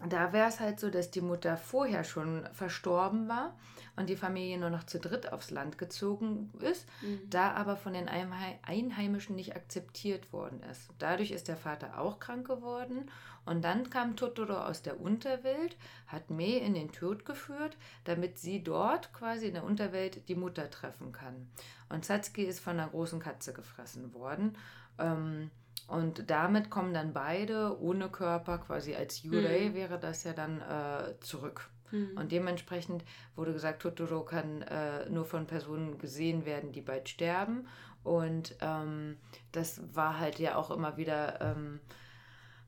[0.07, 3.55] da wäre es halt so, dass die Mutter vorher schon verstorben war
[3.95, 7.29] und die Familie nur noch zu dritt aufs Land gezogen ist, mhm.
[7.29, 10.89] da aber von den Einheimischen nicht akzeptiert worden ist.
[10.99, 13.09] Dadurch ist der Vater auch krank geworden
[13.45, 15.77] und dann kam Totoro aus der Unterwelt,
[16.07, 20.69] hat Mei in den Tod geführt, damit sie dort quasi in der Unterwelt die Mutter
[20.69, 21.49] treffen kann.
[21.89, 24.57] Und Satsuki ist von einer großen Katze gefressen worden.
[24.97, 25.51] Ähm,
[25.87, 29.73] und damit kommen dann beide ohne Körper, quasi als Yurei mhm.
[29.75, 31.69] wäre das ja dann äh, zurück.
[31.91, 32.17] Mhm.
[32.17, 33.03] Und dementsprechend
[33.35, 37.67] wurde gesagt, Totoro kann äh, nur von Personen gesehen werden, die bald sterben.
[38.03, 39.17] Und ähm,
[39.51, 41.79] das war halt ja auch immer wieder ähm,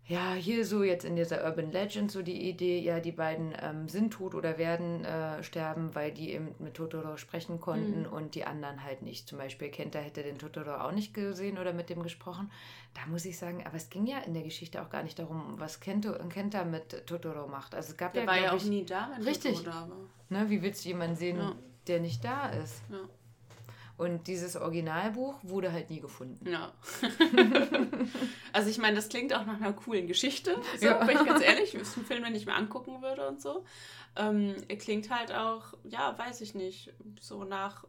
[0.08, 3.90] ja, hier so jetzt in dieser Urban Legend so die Idee, ja, die beiden ähm,
[3.90, 8.14] sind tot oder werden äh, sterben, weil die eben mit Totoro sprechen konnten mhm.
[8.14, 9.28] und die anderen halt nicht.
[9.28, 12.50] Zum Beispiel Kenta hätte den Totoro auch nicht gesehen oder mit dem gesprochen.
[12.94, 15.56] Da muss ich sagen, aber es ging ja in der Geschichte auch gar nicht darum,
[15.58, 17.76] was Kento, Kenta mit Totoro macht.
[17.76, 19.90] Also es gab der ja, war ja auch ich, nie da, wenn richtig, Totoro da
[19.90, 19.98] war.
[20.44, 21.54] Ne, wie willst du jemanden sehen, ja.
[21.88, 22.82] der nicht da ist?
[22.90, 23.00] Ja.
[23.98, 26.48] Und dieses Originalbuch wurde halt nie gefunden.
[26.48, 26.72] Ja.
[28.54, 31.04] also ich meine, das klingt auch nach einer coolen Geschichte, so, ja.
[31.04, 33.66] bin ich ganz ehrlich, ist ein Film, den ich mir angucken würde und so.
[34.16, 37.86] Ähm, klingt halt auch, ja, weiß ich nicht, so nach,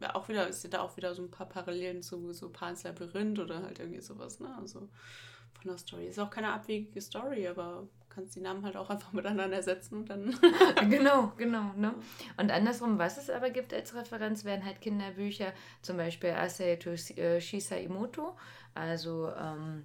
[0.00, 3.38] ja, auch wieder, ist da auch wieder so ein paar Parallelen zu so Pans Labyrinth
[3.38, 4.52] oder halt irgendwie sowas, ne?
[4.60, 6.08] Also von der Story.
[6.08, 10.10] Ist auch keine abwegige Story, aber kannst die Namen halt auch einfach miteinander ersetzen und
[10.10, 10.38] dann.
[10.90, 11.72] genau, genau.
[11.76, 11.94] Ne?
[12.36, 16.90] Und andersrum, was es aber gibt als Referenz, wären halt Kinderbücher, zum Beispiel Asei to
[16.90, 18.36] äh, Shisai Imoto.
[18.74, 19.84] Also ähm,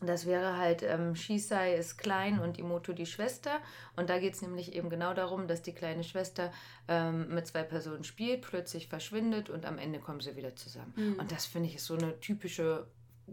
[0.00, 3.60] das wäre halt, ähm, Shisai ist klein und Imoto die Schwester.
[3.96, 6.52] Und da geht es nämlich eben genau darum, dass die kleine Schwester
[6.88, 10.92] ähm, mit zwei Personen spielt, plötzlich verschwindet und am Ende kommen sie wieder zusammen.
[10.96, 11.14] Mhm.
[11.20, 12.86] Und das finde ich ist so eine typische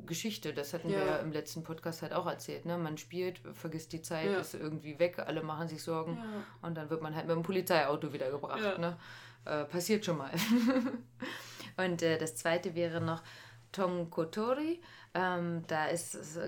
[0.06, 0.54] Geschichte.
[0.54, 0.98] Das hatten ja.
[0.98, 2.66] wir im letzten Podcast halt auch erzählt.
[2.66, 2.78] Ne?
[2.78, 4.40] Man spielt, vergisst die Zeit, ja.
[4.40, 6.68] ist irgendwie weg, alle machen sich Sorgen ja.
[6.68, 8.80] und dann wird man halt mit dem Polizeiauto wiedergebracht.
[8.80, 8.98] Ne?
[9.46, 10.32] Äh, passiert schon mal.
[11.78, 13.22] und äh, das zweite wäre noch
[13.72, 14.82] Tongkotori.
[15.14, 15.88] Ähm, da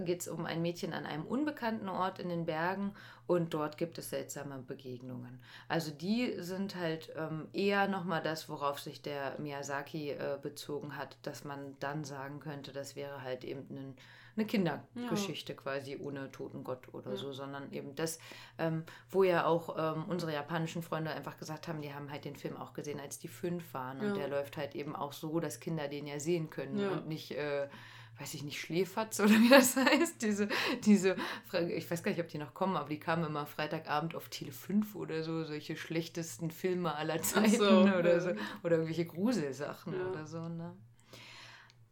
[0.06, 2.94] geht es um ein Mädchen an einem unbekannten Ort in den Bergen
[3.26, 5.40] und dort gibt es seltsame Begegnungen.
[5.68, 11.18] Also die sind halt ähm, eher nochmal das, worauf sich der Miyazaki äh, bezogen hat,
[11.22, 13.96] dass man dann sagen könnte, das wäre halt eben ein,
[14.36, 15.60] eine Kindergeschichte ja.
[15.60, 17.18] quasi ohne toten Gott oder ja.
[17.18, 18.20] so, sondern eben das,
[18.58, 22.36] ähm, wo ja auch ähm, unsere japanischen Freunde einfach gesagt haben, die haben halt den
[22.36, 24.14] Film auch gesehen, als die fünf waren und ja.
[24.16, 27.32] der läuft halt eben auch so, dass Kinder den ja sehen können und nicht...
[27.32, 27.70] Äh,
[28.20, 30.22] weiß ich nicht, Schläferz oder wie das heißt.
[30.22, 30.48] Diese,
[30.86, 31.16] diese,
[31.70, 34.52] ich weiß gar nicht, ob die noch kommen, aber die kamen immer Freitagabend auf Tele
[34.52, 38.30] 5 oder so, solche schlechtesten Filme aller Zeiten so, oder so.
[38.64, 40.08] Oder irgendwelche Gruselsachen ja.
[40.08, 40.76] oder so, ne?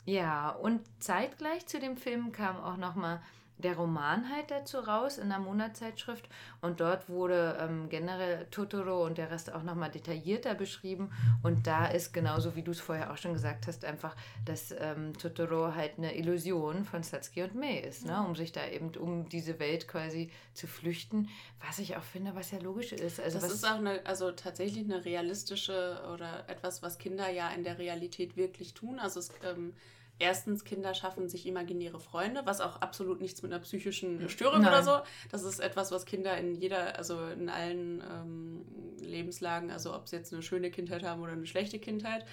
[0.06, 3.22] Ja, und zeitgleich zu dem Film kam auch nochmal
[3.62, 6.28] der Roman halt dazu raus in der Monatszeitschrift.
[6.62, 11.12] Und dort wurde ähm, generell Totoro und der Rest auch nochmal detaillierter beschrieben.
[11.44, 15.18] Und da ist genauso wie du es vorher auch schon gesagt hast, einfach, dass ähm,
[15.18, 18.24] Totoro halt eine Illusion von Satsuki und Mei ist, ne?
[18.26, 21.30] um sich da eben um diese Welt quasi zu flüchten,
[21.66, 23.20] was ich auch finde, was ja logisch ist.
[23.20, 27.64] Also das ist auch eine, also tatsächlich eine realistische oder etwas, was Kinder ja in
[27.64, 29.74] der Realität wirklich tun, also es ähm,
[30.22, 34.72] erstens, Kinder schaffen sich imaginäre Freunde, was auch absolut nichts mit einer psychischen Störung Nein.
[34.72, 34.98] oder so.
[35.30, 38.66] Das ist etwas, was Kinder in jeder, also in allen ähm,
[39.02, 42.26] Lebenslagen, also ob sie jetzt eine schöne Kindheit haben oder eine schlechte Kindheit,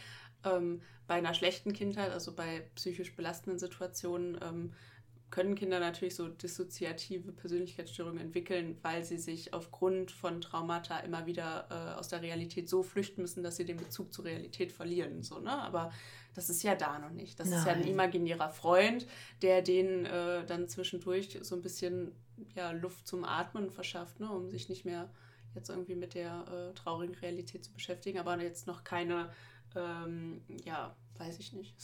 [0.44, 4.72] ähm, bei einer schlechten Kindheit, also bei psychisch belastenden Situationen, ähm,
[5.31, 11.66] können Kinder natürlich so dissoziative Persönlichkeitsstörungen entwickeln, weil sie sich aufgrund von Traumata immer wieder
[11.70, 15.22] äh, aus der Realität so flüchten müssen, dass sie den Bezug zur Realität verlieren.
[15.22, 15.53] So, ne?
[15.53, 15.93] Aber
[16.35, 17.39] das ist ja da noch nicht.
[17.41, 17.59] Das Nein.
[17.59, 19.07] ist ja ein imaginärer Freund,
[19.43, 22.12] der denen äh, dann zwischendurch so ein bisschen
[22.55, 24.31] ja, Luft zum Atmen verschafft, ne?
[24.31, 25.11] um sich nicht mehr
[25.55, 29.31] jetzt irgendwie mit der äh, traurigen Realität zu beschäftigen, aber jetzt noch keine
[29.74, 31.74] ähm, ja, weiß ich nicht.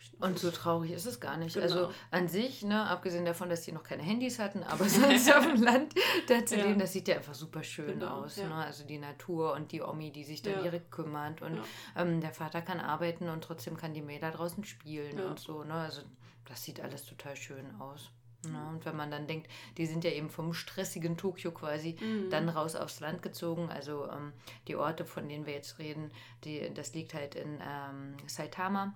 [0.00, 1.54] ich, und so traurig ist es gar nicht.
[1.54, 1.64] Genau.
[1.64, 5.46] Also an sich, ne, abgesehen davon, dass die noch keine Handys hatten, aber sonst auf
[5.46, 5.94] dem Land
[6.28, 6.66] da zu Ja.
[6.66, 8.36] leben, das sieht ja einfach super schön Genau, aus.
[8.36, 8.48] ja.
[8.48, 8.54] Ne?
[8.54, 10.62] Also die Natur und die Omi, die sich dann Ja.
[10.62, 11.42] direkt kümmert.
[11.42, 11.60] Und
[11.96, 15.64] ähm, der Vater kann arbeiten und trotzdem kann die da draußen spielen und so.
[15.64, 15.74] Ne?
[15.74, 16.02] Also
[16.44, 18.10] das sieht alles total schön aus.
[18.44, 18.58] Ne?
[18.70, 22.30] Und wenn man dann denkt, die sind ja eben vom stressigen Tokio quasi Mhm.
[22.30, 23.68] dann raus aufs Land gezogen.
[23.70, 24.32] Also ähm,
[24.68, 26.10] die Orte, von denen wir jetzt reden,
[26.44, 28.94] die, das liegt halt in ähm, Saitama.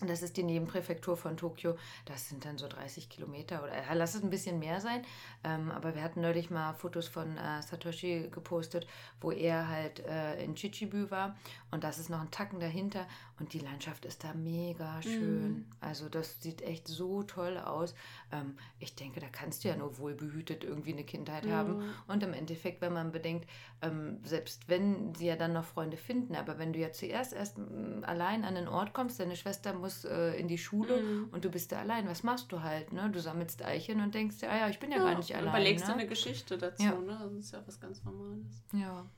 [0.00, 1.76] Und Das ist die Nebenpräfektur von Tokio.
[2.04, 5.02] Das sind dann so 30 Kilometer oder lass es ein bisschen mehr sein.
[5.44, 8.86] Ähm, aber wir hatten neulich mal Fotos von äh, Satoshi gepostet,
[9.20, 11.36] wo er halt äh, in Chichibu war.
[11.70, 13.06] Und das ist noch ein Tacken dahinter.
[13.38, 15.66] Und die Landschaft ist da mega schön.
[15.80, 17.94] Also das sieht echt so toll aus.
[18.32, 21.76] Ähm, ich denke, da kannst du ja nur wohlbehütet irgendwie eine Kindheit haben.
[22.06, 23.48] Und im Endeffekt, wenn man bedenkt,
[23.82, 27.56] ähm, selbst wenn sie ja dann noch Freunde finden, aber wenn du ja zuerst erst
[27.56, 31.28] mm, allein an den Ort kommst, deine Schwester muss äh, in die Schule Mhm.
[31.32, 32.92] und du bist da allein, was machst du halt?
[32.92, 33.10] Ne?
[33.10, 35.48] Du sammelst Eichen und denkst dir, ah ja, ich bin ja, Ja, gar nicht allein.
[35.48, 35.92] Überlegst ne?
[35.94, 36.98] du eine Geschichte dazu, Ja.
[36.98, 37.18] ne?
[37.22, 38.62] Das ist ja was ganz Normales.
[38.72, 39.08] Ja.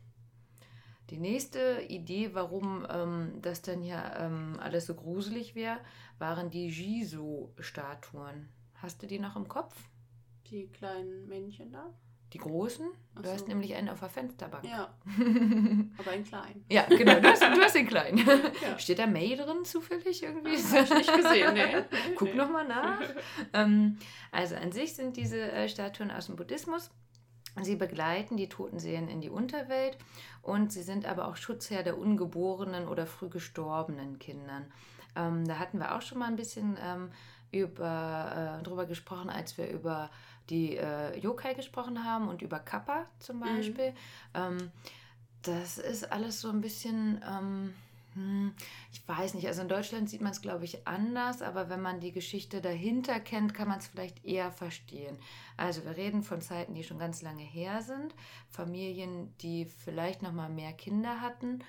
[1.10, 5.78] Die nächste Idee, warum ähm, das dann ja ähm, alles so gruselig wäre,
[6.18, 8.48] waren die Jiso-Statuen.
[8.74, 9.76] Hast du die noch im Kopf?
[10.46, 11.92] Die kleinen Männchen da?
[12.32, 12.86] Die großen?
[13.20, 13.46] Du hast so.
[13.46, 14.64] nämlich einen auf der Fensterbank.
[14.64, 14.94] Ja,
[15.98, 16.64] aber in klein.
[16.70, 18.18] Ja, genau, du hast, du hast den kleinen.
[18.62, 18.78] Ja.
[18.78, 20.56] Steht da May drin zufällig irgendwie?
[20.56, 21.84] Hab ich nicht gesehen, nee.
[22.16, 22.34] Guck nee.
[22.34, 23.00] nochmal nach.
[23.52, 23.98] Ähm,
[24.30, 26.90] also an sich sind diese äh, Statuen aus dem Buddhismus.
[27.60, 29.98] Sie begleiten die toten Seelen in die Unterwelt
[30.40, 34.72] und sie sind aber auch Schutzherr der ungeborenen oder früh gestorbenen Kindern.
[35.16, 37.10] Ähm, da hatten wir auch schon mal ein bisschen ähm,
[37.50, 40.10] über, äh, drüber gesprochen, als wir über
[40.50, 43.42] die äh, Yokai gesprochen haben und über Kappa zum Mhm.
[43.56, 43.94] Beispiel.
[44.34, 44.70] Ähm,
[45.42, 47.74] das ist alles so ein bisschen, ähm,
[48.14, 48.54] hm,
[48.92, 52.00] ich weiß nicht, also in Deutschland sieht man es, glaube ich, anders, aber wenn man
[52.00, 55.16] die Geschichte dahinter kennt, kann man es vielleicht eher verstehen.
[55.56, 58.14] Also wir reden von Zeiten, die schon ganz lange her sind,
[58.50, 61.60] Familien, die vielleicht noch mal mehr Kinder hatten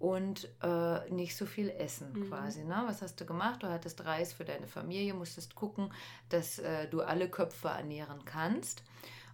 [0.00, 2.28] und äh, nicht so viel essen Mhm.
[2.28, 2.64] quasi.
[2.64, 2.82] Ne?
[2.86, 3.62] Was hast du gemacht?
[3.62, 5.92] Du hattest Reis für deine Familie, musstest gucken,
[6.30, 8.82] dass äh, du alle Köpfe ernähren kannst.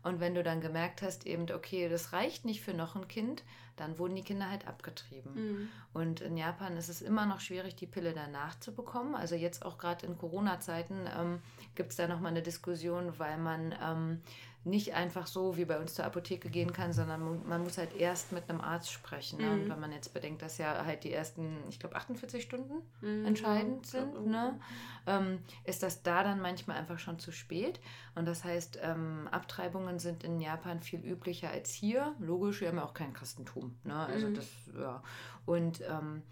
[0.03, 3.43] Und wenn du dann gemerkt hast, eben, okay, das reicht nicht für noch ein Kind,
[3.77, 5.33] dann wurden die Kinder halt abgetrieben.
[5.35, 5.69] Mhm.
[5.95, 9.15] Und in Japan ist es immer noch schwierig, die Pille danach zu bekommen.
[9.15, 11.41] Also jetzt auch gerade in Corona-Zeiten ähm,
[11.75, 14.23] gibt es da nochmal eine Diskussion, weil man ähm,
[14.67, 18.33] nicht einfach so wie bei uns zur Apotheke gehen kann, sondern man muss halt erst
[18.33, 19.41] mit einem Arzt sprechen.
[19.41, 19.53] Ne?
[19.53, 19.71] Und Mhm.
[19.71, 23.25] wenn man jetzt bedenkt, dass ja halt die ersten, ich glaube, 48 Stunden Mhm.
[23.27, 24.59] entscheidend sind, ne?
[25.07, 27.81] ähm, ist das da dann manchmal einfach schon zu spät.
[28.17, 32.15] Und das heißt, ähm, Abtreibungen sind in Japan viel üblicher als hier.
[32.19, 33.79] Logisch, wir haben ja auch kein Christentum.
[33.85, 33.95] Ne?
[33.95, 34.35] Also Mhm.
[34.35, 35.03] das, ja.
[35.47, 36.23] Und ähm,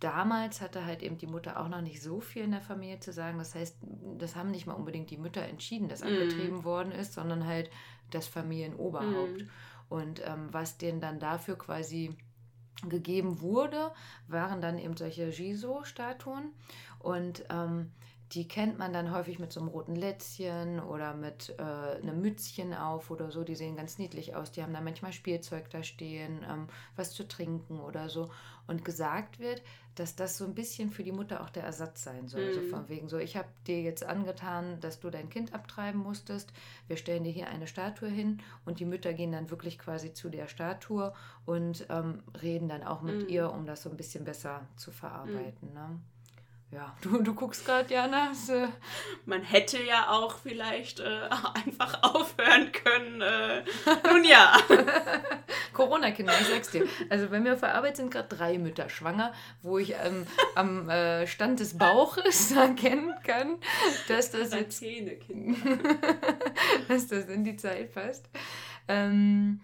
[0.00, 3.12] damals hatte halt eben die Mutter auch noch nicht so viel in der Familie zu
[3.12, 3.38] sagen.
[3.38, 3.76] Das heißt,
[4.18, 6.08] das haben nicht mal unbedingt die Mütter entschieden, dass Mhm.
[6.08, 7.70] abgetrieben worden ist, sondern halt
[8.10, 9.42] das Familienoberhaupt.
[9.42, 9.50] Mhm.
[9.88, 12.16] Und ähm, was denen dann dafür quasi
[12.88, 13.92] gegeben wurde,
[14.28, 16.52] waren dann eben solche Jiso-Statuen.
[16.98, 17.92] Und ähm,
[18.32, 22.72] die kennt man dann häufig mit so einem roten Lätzchen oder mit äh, einem Mützchen
[22.72, 23.44] auf oder so.
[23.44, 24.50] Die sehen ganz niedlich aus.
[24.52, 28.30] Die haben da manchmal Spielzeug da stehen, ähm, was zu trinken oder so.
[28.66, 29.62] Und gesagt wird,
[29.96, 32.52] dass das so ein bisschen für die Mutter auch der Ersatz sein soll.
[32.52, 32.64] So Mhm.
[32.64, 36.52] von wegen so, ich habe dir jetzt angetan, dass du dein Kind abtreiben musstest.
[36.86, 40.30] Wir stellen dir hier eine Statue hin und die Mütter gehen dann wirklich quasi zu
[40.30, 41.12] der Statue
[41.44, 43.28] und ähm, reden dann auch mit Mhm.
[43.28, 45.72] ihr, um das so ein bisschen besser zu verarbeiten.
[45.74, 46.00] Ne?
[46.72, 48.32] Ja, du, du guckst gerade, Jana.
[48.48, 48.66] äh,
[49.26, 51.04] Man hätte ja auch vielleicht äh,
[51.66, 53.20] einfach aufhören können.
[53.20, 53.62] Äh,
[54.10, 54.56] nun ja.
[55.74, 56.86] Corona-Kinder, ich sag's dir.
[57.10, 60.88] Also bei mir auf der Arbeit sind gerade drei Mütter schwanger, wo ich ähm, am
[60.88, 63.58] äh, Stand des Bauches erkennen kann,
[64.08, 65.78] dass das jetzt Quarantäne, Kinder.
[66.88, 68.30] dass das in die Zeit passt.
[68.88, 69.60] Ähm,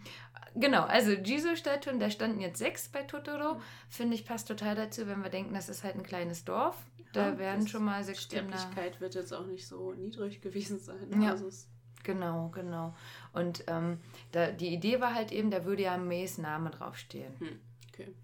[0.54, 3.60] genau, also Jiso-Statuen, da standen jetzt sechs bei Totoro.
[3.88, 6.76] Finde ich passt total dazu, wenn wir denken, das ist halt ein kleines Dorf.
[7.12, 8.56] Da Ja, werden schon mal sechs Kinder.
[8.58, 11.20] Sterblichkeit wird jetzt auch nicht so niedrig gewesen sein.
[11.22, 11.30] Ja.
[11.30, 11.48] Also
[12.04, 12.94] Genau, genau.
[13.32, 13.98] Und ähm,
[14.32, 17.34] da, die Idee war halt eben, da würde ja Mays Name draufstehen.
[17.38, 18.14] hm, okay.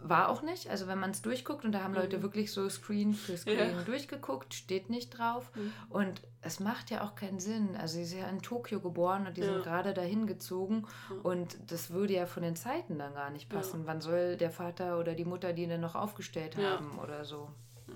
[0.00, 0.70] War auch nicht.
[0.70, 1.98] Also wenn man es durchguckt und da haben Mhm.
[1.98, 3.82] Leute wirklich so Screen für Screen Ja.
[3.82, 5.50] durchgeguckt, steht nicht drauf.
[5.56, 5.72] Mhm.
[5.90, 7.74] Und es macht ja auch keinen Sinn.
[7.76, 9.52] Also sie ist ja in Tokio geboren und die Ja.
[9.52, 10.86] sind gerade dahin gezogen.
[11.10, 11.16] Ja.
[11.22, 13.86] Und das würde ja von den Zeiten dann gar nicht passen.
[13.86, 17.50] Wann soll der Vater oder die Mutter die denn noch aufgestellt haben oder so?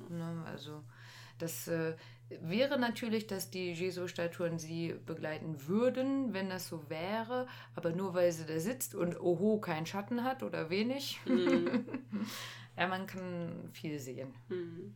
[0.09, 0.44] Ne?
[0.46, 0.82] Also
[1.38, 1.94] das äh,
[2.28, 7.46] wäre natürlich, dass die Jesu-Statuen sie begleiten würden, wenn das so wäre.
[7.74, 11.20] Aber nur weil sie da sitzt und oho keinen Schatten hat oder wenig.
[11.24, 11.86] Hm.
[12.78, 14.32] Ja, man kann viel sehen.
[14.49, 14.94] Mhm.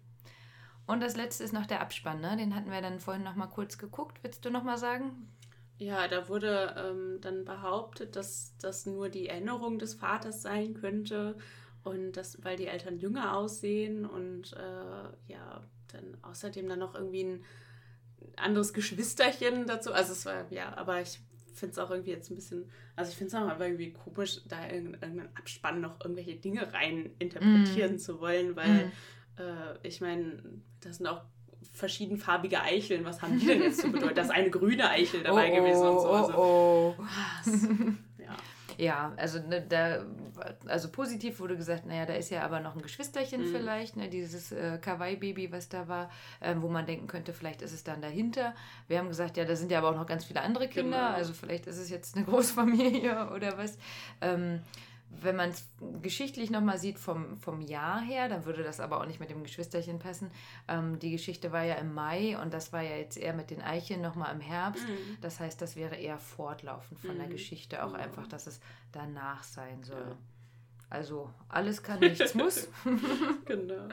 [0.86, 2.36] Und das letzte ist noch der Abspann, ne?
[2.36, 4.22] Den hatten wir dann vorhin noch mal kurz geguckt.
[4.22, 5.28] Willst du noch mal sagen?
[5.78, 11.36] Ja, da wurde ähm, dann behauptet, dass das nur die Erinnerung des Vaters sein könnte
[11.84, 17.24] und das, weil die Eltern jünger aussehen und äh, ja, dann außerdem dann noch irgendwie
[17.24, 17.44] ein
[18.36, 19.92] anderes Geschwisterchen dazu.
[19.92, 21.20] Also es war, ja, aber ich
[21.54, 24.64] finde es auch irgendwie jetzt ein bisschen, also ich finde es auch irgendwie komisch, da
[24.64, 27.98] in irgendeinen Abspann noch irgendwelche Dinge rein interpretieren mm.
[27.98, 29.40] zu wollen, weil mm.
[29.40, 30.42] äh, ich meine,
[30.80, 31.22] das sind auch
[31.72, 33.04] verschiedenfarbige Eicheln.
[33.04, 34.14] Was haben die denn jetzt zu bedeuten?
[34.14, 36.08] Da ist eine grüne Eichel dabei oh, gewesen und so.
[36.08, 37.02] Also, oh, oh.
[37.02, 37.94] ja.
[38.78, 40.04] Ja, also ne, da,
[40.66, 43.52] also positiv wurde gesagt, naja, da ist ja aber noch ein Geschwisterchen mhm.
[43.52, 46.10] vielleicht, ne, dieses äh, Kawaii-Baby, was da war,
[46.40, 48.54] ähm, wo man denken könnte, vielleicht ist es dann dahinter.
[48.88, 51.16] Wir haben gesagt, ja, da sind ja aber auch noch ganz viele andere Kinder, genau.
[51.16, 53.78] also vielleicht ist es jetzt eine Großfamilie oder was.
[54.20, 54.60] Ähm,
[55.20, 55.68] wenn man es
[56.00, 59.42] geschichtlich nochmal sieht vom, vom Jahr her, dann würde das aber auch nicht mit dem
[59.42, 60.30] Geschwisterchen passen.
[60.68, 63.62] Ähm, die Geschichte war ja im Mai und das war ja jetzt eher mit den
[63.62, 64.86] Eicheln nochmal im Herbst.
[64.86, 65.18] Mhm.
[65.20, 67.18] Das heißt, das wäre eher fortlaufend von mhm.
[67.18, 67.96] der Geschichte, auch mhm.
[67.96, 68.60] einfach, dass es
[68.92, 70.08] danach sein soll.
[70.08, 70.16] Ja.
[70.92, 72.68] Also alles kann, nichts muss.
[73.46, 73.88] genau.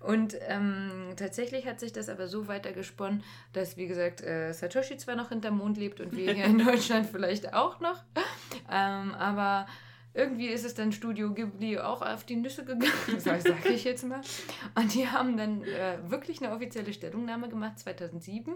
[0.00, 4.98] Und ähm, tatsächlich hat sich das aber so weiter gesponnen, dass, wie gesagt, äh, Satoshi
[4.98, 8.02] zwar noch hinterm Mond lebt und wir hier in Deutschland vielleicht auch noch,
[8.70, 9.66] ähm, aber
[10.14, 14.20] irgendwie ist es dann Studio Ghibli auch auf die Nüsse gegangen, sage ich jetzt mal.
[14.76, 18.54] Und die haben dann äh, wirklich eine offizielle Stellungnahme gemacht, 2007.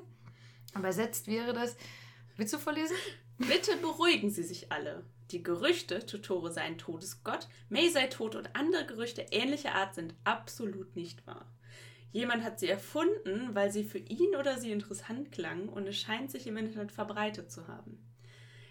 [0.76, 1.76] Übersetzt wäre das.
[2.36, 2.96] Willst du vorlesen?
[3.38, 5.04] Bitte beruhigen Sie sich alle.
[5.32, 10.14] Die Gerüchte, Totoro sei ein Todesgott, Mei sei tot und andere Gerüchte ähnlicher Art sind
[10.24, 11.46] absolut nicht wahr.
[12.12, 16.30] Jemand hat sie erfunden, weil sie für ihn oder sie interessant klangen und es scheint
[16.30, 17.98] sich im Internet verbreitet zu haben.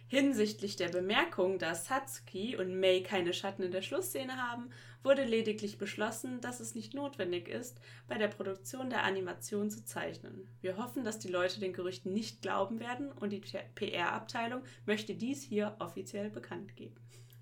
[0.10, 4.70] Hinsichtlich der Bemerkung, dass Satsuki und Mei keine Schatten in der Schlussszene haben,
[5.04, 10.48] wurde lediglich beschlossen, dass es nicht notwendig ist, bei der Produktion der Animation zu zeichnen.
[10.62, 13.42] Wir hoffen, dass die Leute den Gerüchten nicht glauben werden und die
[13.76, 16.96] PR-Abteilung möchte dies hier offiziell bekannt geben.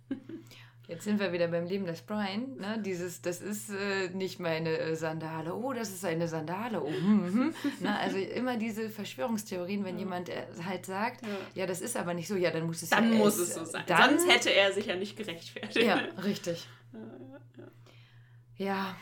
[0.88, 2.58] Jetzt sind wir wieder beim Leben des Brian.
[2.58, 2.80] Ne?
[2.84, 5.56] Dieses, das ist äh, nicht meine äh, Sandale.
[5.56, 6.84] Oh, das ist eine Sandale.
[6.84, 7.56] Oh, hm, hm.
[7.80, 10.00] Na, also immer diese Verschwörungstheorien, wenn ja.
[10.00, 11.28] jemand äh, halt sagt, ja.
[11.56, 11.66] ja.
[11.66, 13.84] das ist aber nicht so, ja, dann muss es dann ja muss es so sein.
[13.88, 15.86] Dann, Sonst hätte er sich ja nicht gerechtfertigt.
[15.86, 16.68] Ja, richtig.
[18.58, 18.96] Ja,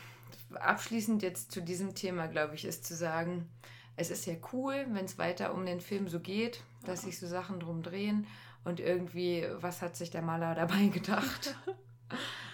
[0.55, 3.49] abschließend jetzt zu diesem Thema, glaube ich, ist zu sagen,
[3.95, 7.27] es ist ja cool, wenn es weiter um den Film so geht, dass sich so
[7.27, 8.25] Sachen drum drehen
[8.63, 11.55] und irgendwie, was hat sich der Maler dabei gedacht?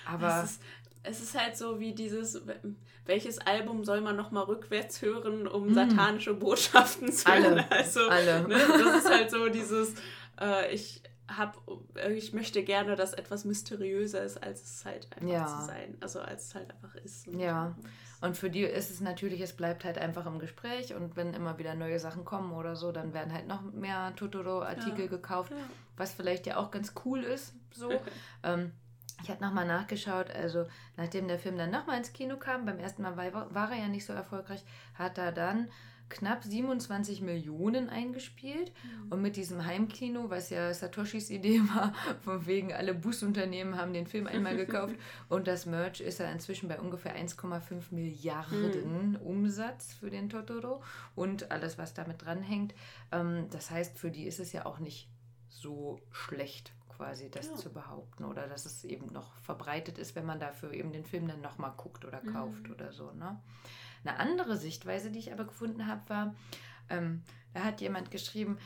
[0.05, 0.43] Aber.
[0.43, 0.61] Es ist,
[1.03, 2.41] es ist halt so wie dieses,
[3.05, 5.73] welches Album soll man nochmal rückwärts hören, um mm.
[5.73, 7.43] satanische Botschaften zu hören?
[7.45, 7.71] Alle.
[7.71, 8.47] Also, Alle.
[8.47, 9.93] Ne, das ist halt so dieses,
[10.39, 11.61] äh, ich hab,
[12.09, 15.45] ich möchte gerne, dass etwas mysteriöser ist, als es halt einfach ja.
[15.45, 15.97] zu sein.
[16.01, 17.27] Also als es halt einfach ist.
[17.27, 17.75] ja.
[18.21, 21.57] Und für die ist es natürlich, es bleibt halt einfach im Gespräch und wenn immer
[21.57, 25.07] wieder neue Sachen kommen oder so, dann werden halt noch mehr Totoro-Artikel ja.
[25.07, 25.57] gekauft, ja.
[25.95, 27.53] was vielleicht ja auch ganz cool ist.
[27.71, 27.89] So.
[28.43, 28.73] ähm,
[29.23, 30.65] ich habe nochmal nachgeschaut, also
[30.95, 33.87] nachdem der Film dann nochmal ins Kino kam, beim ersten Mal war, war er ja
[33.87, 34.63] nicht so erfolgreich,
[34.95, 35.69] hat er dann
[36.09, 38.71] knapp 27 Millionen eingespielt.
[38.83, 39.11] Mhm.
[39.11, 44.07] Und mit diesem Heimkino, was ja Satoshis Idee war, von wegen alle Busunternehmen haben den
[44.07, 44.95] Film einmal gekauft
[45.29, 49.15] und das Merch ist er inzwischen bei ungefähr 1,5 Milliarden mhm.
[49.17, 50.83] Umsatz für den Totoro
[51.15, 52.73] und alles, was damit dranhängt.
[53.11, 55.09] Ähm, das heißt, für die ist es ja auch nicht
[55.47, 57.55] so schlecht quasi das ja.
[57.55, 61.29] zu behaupten oder dass es eben noch verbreitet ist, wenn man dafür eben den Film
[61.29, 62.73] dann nochmal guckt oder kauft mhm.
[62.73, 63.11] oder so.
[63.11, 63.39] Ne?
[64.03, 66.35] Eine andere Sichtweise, die ich aber gefunden habe, war,
[66.89, 67.23] ähm,
[67.53, 68.57] da hat jemand geschrieben,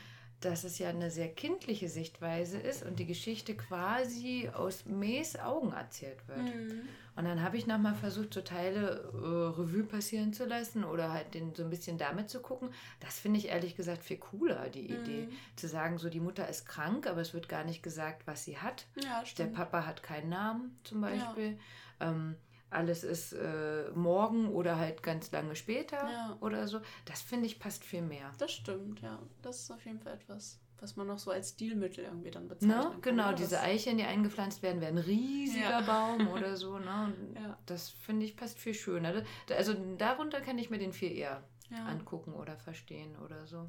[0.44, 5.72] dass es ja eine sehr kindliche Sichtweise ist und die Geschichte quasi aus Mays Augen
[5.72, 6.54] erzählt wird.
[6.54, 6.82] Mhm.
[7.16, 11.34] Und dann habe ich nochmal versucht, so Teile äh, Revue passieren zu lassen oder halt
[11.34, 12.70] den, so ein bisschen damit zu gucken.
[13.00, 15.02] Das finde ich ehrlich gesagt viel cooler, die mhm.
[15.02, 15.28] Idee.
[15.54, 18.58] Zu sagen, so die Mutter ist krank, aber es wird gar nicht gesagt, was sie
[18.58, 18.86] hat.
[19.02, 21.56] Ja, Der Papa hat keinen Namen zum Beispiel.
[22.00, 22.10] Ja.
[22.10, 22.34] Ähm,
[22.74, 26.36] alles ist äh, morgen oder halt ganz lange später ja.
[26.40, 26.80] oder so.
[27.04, 28.32] Das finde ich passt viel mehr.
[28.38, 29.18] Das stimmt, ja.
[29.42, 32.78] Das ist auf jeden Fall etwas, was man noch so als Stilmittel irgendwie dann bezeichnen
[32.78, 32.98] ne?
[33.00, 33.34] Genau, oder?
[33.34, 35.80] diese Eicheln, die eingepflanzt werden, werden ein riesiger ja.
[35.80, 36.78] Baum oder so.
[36.78, 37.14] Ne?
[37.34, 37.58] Ja.
[37.66, 39.22] Das finde ich passt viel schöner.
[39.50, 41.42] Also darunter kann ich mir den viel eher
[41.86, 43.68] angucken oder verstehen oder so.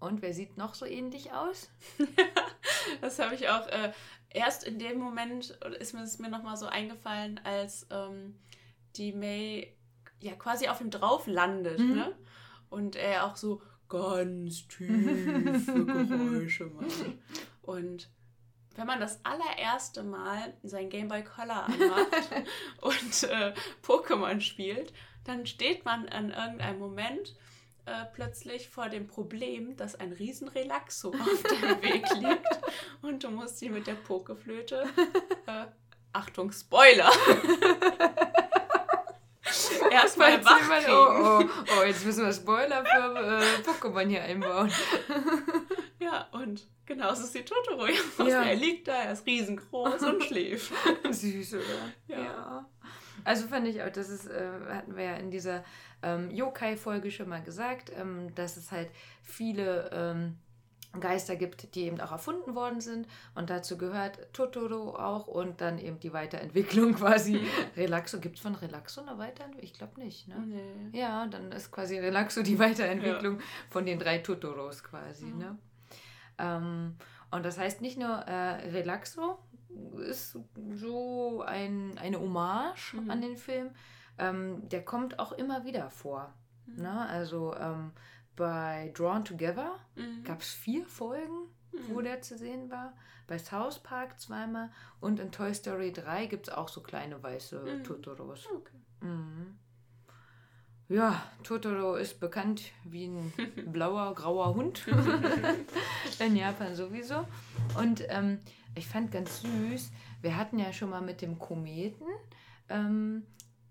[0.00, 1.70] Und wer sieht noch so ähnlich aus?
[3.00, 3.92] das habe ich auch äh,
[4.30, 8.34] erst in dem Moment ist mir es mir nochmal so eingefallen, als ähm,
[8.96, 9.76] die May
[10.20, 11.94] ja quasi auf ihm drauf landet, mhm.
[11.94, 12.12] ne?
[12.70, 17.04] Und er auch so ganz tiefe Geräusche macht.
[17.62, 18.08] Und
[18.76, 22.30] wenn man das allererste Mal sein Game Boy Color anmacht
[22.80, 24.92] und äh, Pokémon spielt,
[25.24, 27.34] dann steht man an irgendeinem Moment
[27.86, 32.60] äh, plötzlich vor dem Problem, dass ein riesen Relaxo auf deinem Weg liegt
[33.02, 34.84] und du musst ihn mit der Pokeflöte,
[35.46, 35.66] äh,
[36.12, 37.10] Achtung, Spoiler,
[39.90, 41.44] erstmal wach oh, oh,
[41.78, 44.72] oh, jetzt müssen wir Spoiler für äh, Pokémon hier einbauen.
[46.02, 47.86] Ja, und genauso ist die Totoro.
[48.26, 48.42] Ja.
[48.42, 50.72] Er liegt da, er ist riesengroß und schläft.
[51.10, 51.92] Süß, oder?
[52.08, 52.66] Ja.
[53.30, 55.62] Also fand ich auch, das ist, äh, hatten wir ja in dieser
[56.02, 58.90] ähm, Yokai-Folge schon mal gesagt, ähm, dass es halt
[59.22, 60.36] viele ähm,
[60.98, 63.06] Geister gibt, die eben auch erfunden worden sind.
[63.36, 67.40] Und dazu gehört Totoro auch und dann eben die Weiterentwicklung quasi.
[67.76, 69.62] Relaxo, gibt es von Relaxo eine Weiterentwicklung?
[69.62, 70.34] Ich glaube nicht, ne?
[70.44, 70.98] Nee.
[70.98, 73.38] Ja, dann ist quasi Relaxo die Weiterentwicklung
[73.70, 75.26] von den drei Totoros quasi.
[75.26, 75.38] Mhm.
[75.38, 75.58] Ne?
[76.38, 76.96] Ähm,
[77.30, 79.38] und das heißt nicht nur äh, Relaxo
[79.98, 80.38] ist
[80.74, 83.10] so ein, eine Hommage Mhm.
[83.10, 83.70] an den Film,
[84.18, 86.32] ähm, der kommt auch immer wieder vor.
[86.66, 86.82] Mhm.
[86.82, 87.08] Ne?
[87.08, 87.92] Also ähm,
[88.36, 90.24] bei Drawn Together Mhm.
[90.24, 91.48] gab es vier Folgen,
[91.88, 92.04] wo Mhm.
[92.04, 92.94] der zu sehen war.
[93.26, 97.60] Bei South Park zweimal und in Toy Story 3 gibt es auch so kleine weiße
[97.78, 97.84] Mhm.
[97.84, 98.46] Totoros.
[98.52, 98.76] Okay.
[99.02, 99.56] Mhm.
[100.88, 103.32] Ja, Totoro ist bekannt wie ein
[103.72, 104.84] blauer, grauer Hund.
[106.18, 107.24] In Japan sowieso.
[107.78, 108.40] Und ähm,
[108.74, 109.90] ich fand ganz süß,
[110.22, 112.06] wir hatten ja schon mal mit dem Kometen,
[112.68, 113.26] ähm,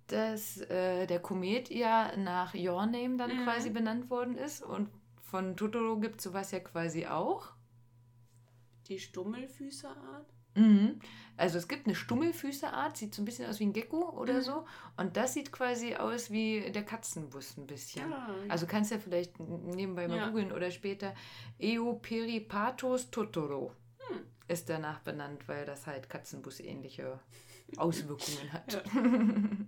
[0.08, 3.44] dass äh, der Komet ja nach Your Name dann Mhm.
[3.44, 4.62] quasi benannt worden ist.
[4.64, 4.90] Und
[5.22, 7.50] von Totoro gibt es sowas ja quasi auch.
[8.88, 10.26] Die Stummelfüßerart?
[10.56, 11.00] Mhm.
[11.38, 14.42] Also es gibt eine Stummelfüßeart, sieht so ein bisschen aus wie ein Gecko oder Mhm.
[14.42, 14.66] so.
[14.98, 18.10] Und das sieht quasi aus wie der Katzenbus ein bisschen.
[18.10, 18.30] Ja.
[18.50, 20.28] Also kannst ja vielleicht nebenbei mal Ja.
[20.30, 21.14] googeln oder später.
[21.60, 23.74] Eoperipatos Totoro
[24.08, 24.22] Hm.
[24.50, 27.20] Ist danach benannt, weil das halt Katzenbus-ähnliche
[27.78, 28.74] Auswirkungen hat.
[28.74, 28.82] Ja.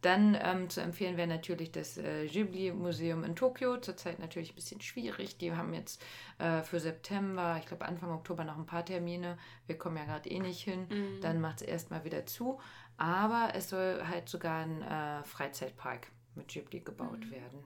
[0.00, 3.78] Dann ähm, zu empfehlen wäre natürlich das äh, Ghibli-Museum in Tokio.
[3.78, 5.38] Zurzeit natürlich ein bisschen schwierig.
[5.38, 6.02] Die haben jetzt
[6.38, 9.38] äh, für September, ich glaube Anfang Oktober noch ein paar Termine.
[9.66, 10.86] Wir kommen ja gerade eh nicht hin.
[10.90, 11.20] Mhm.
[11.22, 12.60] Dann macht es erstmal wieder zu.
[12.98, 17.30] Aber es soll halt sogar ein äh, Freizeitpark mit Ghibli gebaut Mhm.
[17.30, 17.64] werden.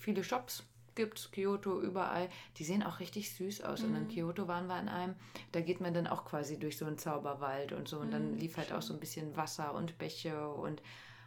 [0.00, 0.64] Viele Shops
[0.94, 2.28] gibt es, Kyoto, überall.
[2.58, 3.84] Die sehen auch richtig süß aus.
[3.84, 4.08] Und in Mhm.
[4.08, 5.14] Kyoto waren wir an einem,
[5.52, 7.98] da geht man dann auch quasi durch so einen Zauberwald und so.
[7.98, 10.82] Und dann Mhm, lief halt auch so ein bisschen Wasser und Bäche und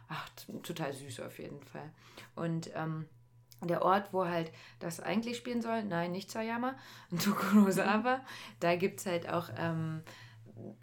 [0.08, 0.28] ach,
[0.62, 1.90] total süß auf jeden Fall.
[2.34, 3.06] Und ähm,
[3.62, 6.76] der Ort, wo halt das eigentlich spielen soll, nein, nicht Sayama,
[7.24, 8.20] Tokorozawa,
[8.60, 10.02] da gibt es halt auch, ähm,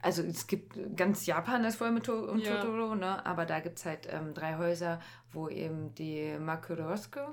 [0.02, 2.58] also es gibt ganz Japan ist voll mit to und Ja.
[2.58, 3.26] Totoro, ne?
[3.26, 5.00] aber da gibt es halt ähm, drei Häuser,
[5.32, 7.28] wo eben die Makuroske.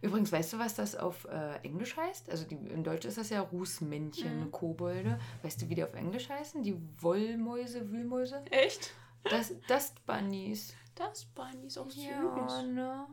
[0.00, 2.30] Übrigens, weißt du, was das auf äh, Englisch heißt?
[2.30, 4.50] Also die, in Deutsch ist das ja Rußmännchen, Mhm.
[4.52, 5.18] Kobolde.
[5.42, 6.62] Weißt du, wie die auf Englisch heißen?
[6.62, 8.42] Die Wollmäuse, Wühlmäuse?
[8.50, 8.92] Echt?
[9.24, 10.74] Das, das Bunnies.
[10.94, 12.04] Das Bunny ist auch süß.
[12.04, 13.06] Ja, ne?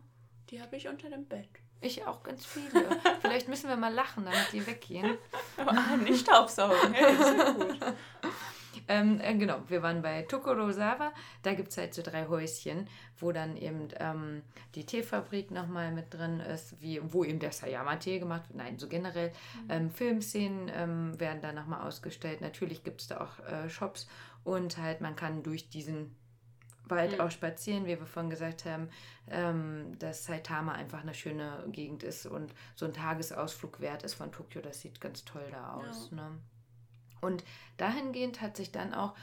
[0.50, 1.50] Die habe ich unter dem Bett.
[1.82, 2.88] Ich auch ganz viele.
[3.22, 5.18] Vielleicht müssen wir mal lachen, damit die weggehen.
[5.58, 6.94] Aber nicht Staubsaugen.
[6.94, 7.80] Hey, das ist gut.
[8.88, 11.12] Ähm, äh, genau, wir waren bei Tokorozawa.
[11.44, 14.44] Da gibt es halt so drei Häuschen, wo dann eben ähm,
[14.76, 18.58] die Teefabrik nochmal mit drin ist, wie, wo eben der Sayama-Tee gemacht wird.
[18.58, 19.32] Nein, so generell.
[19.70, 22.42] Ähm, Filmszenen ähm, werden da nochmal ausgestellt.
[22.42, 24.08] Natürlich gibt es da auch äh, Shops
[24.44, 26.16] und halt man kann durch diesen
[26.88, 27.22] Wald Mhm.
[27.22, 28.90] auch spazieren, wie wir vorhin gesagt haben,
[29.30, 34.32] ähm, dass Saitama einfach eine schöne Gegend ist und so ein Tagesausflug wert ist von
[34.32, 34.62] Tokio.
[34.62, 36.12] Das sieht ganz toll da aus.
[36.12, 36.30] Ne?
[37.22, 37.44] Und
[37.78, 39.14] dahingehend hat sich dann auch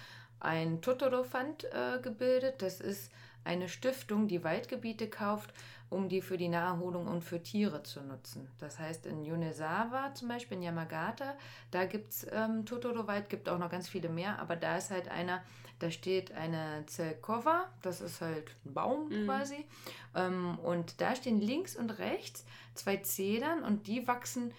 [0.41, 2.63] ein Totoro-Fund äh, gebildet.
[2.63, 3.13] Das ist
[3.45, 5.53] eine Stiftung, die Waldgebiete kauft,
[5.91, 8.49] um die für die Naherholung und für Tiere zu nutzen.
[8.59, 11.35] Das heißt, in Yonezawa zum Beispiel, in Yamagata,
[11.71, 15.09] da gibt es ähm, Totoro-Wald, gibt auch noch ganz viele mehr, aber da ist halt
[15.09, 15.43] einer,
[15.81, 19.27] da steht eine Zelkova, das ist halt ein Baum Mhm.
[19.27, 19.67] quasi.
[20.15, 24.53] Ähm, und da stehen links und rechts zwei Zedern und die wachsen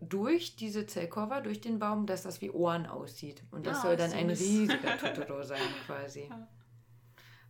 [0.00, 3.42] durch diese Zelkova, durch den Baum, dass das wie Ohren aussieht.
[3.50, 4.40] Und das Ah, soll dann ein süß.
[4.40, 6.30] riesiger Totoro sein quasi.
[6.30, 6.48] Ja.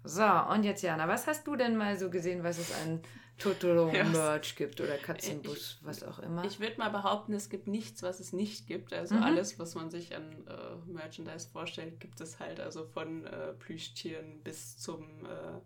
[0.03, 3.03] So, und jetzt Jana, was hast du denn mal so gesehen, was es an
[3.39, 6.43] Totoro-Merch gibt oder Katzenbus, was auch immer?
[6.47, 8.95] Ich würde mal behaupten, es gibt nichts, was es nicht gibt.
[8.95, 9.23] Also Mhm.
[9.23, 12.61] alles, was man sich an äh, Merchandise vorstellt, gibt es halt.
[12.61, 15.61] Also von äh, Plüschtieren bis zum äh,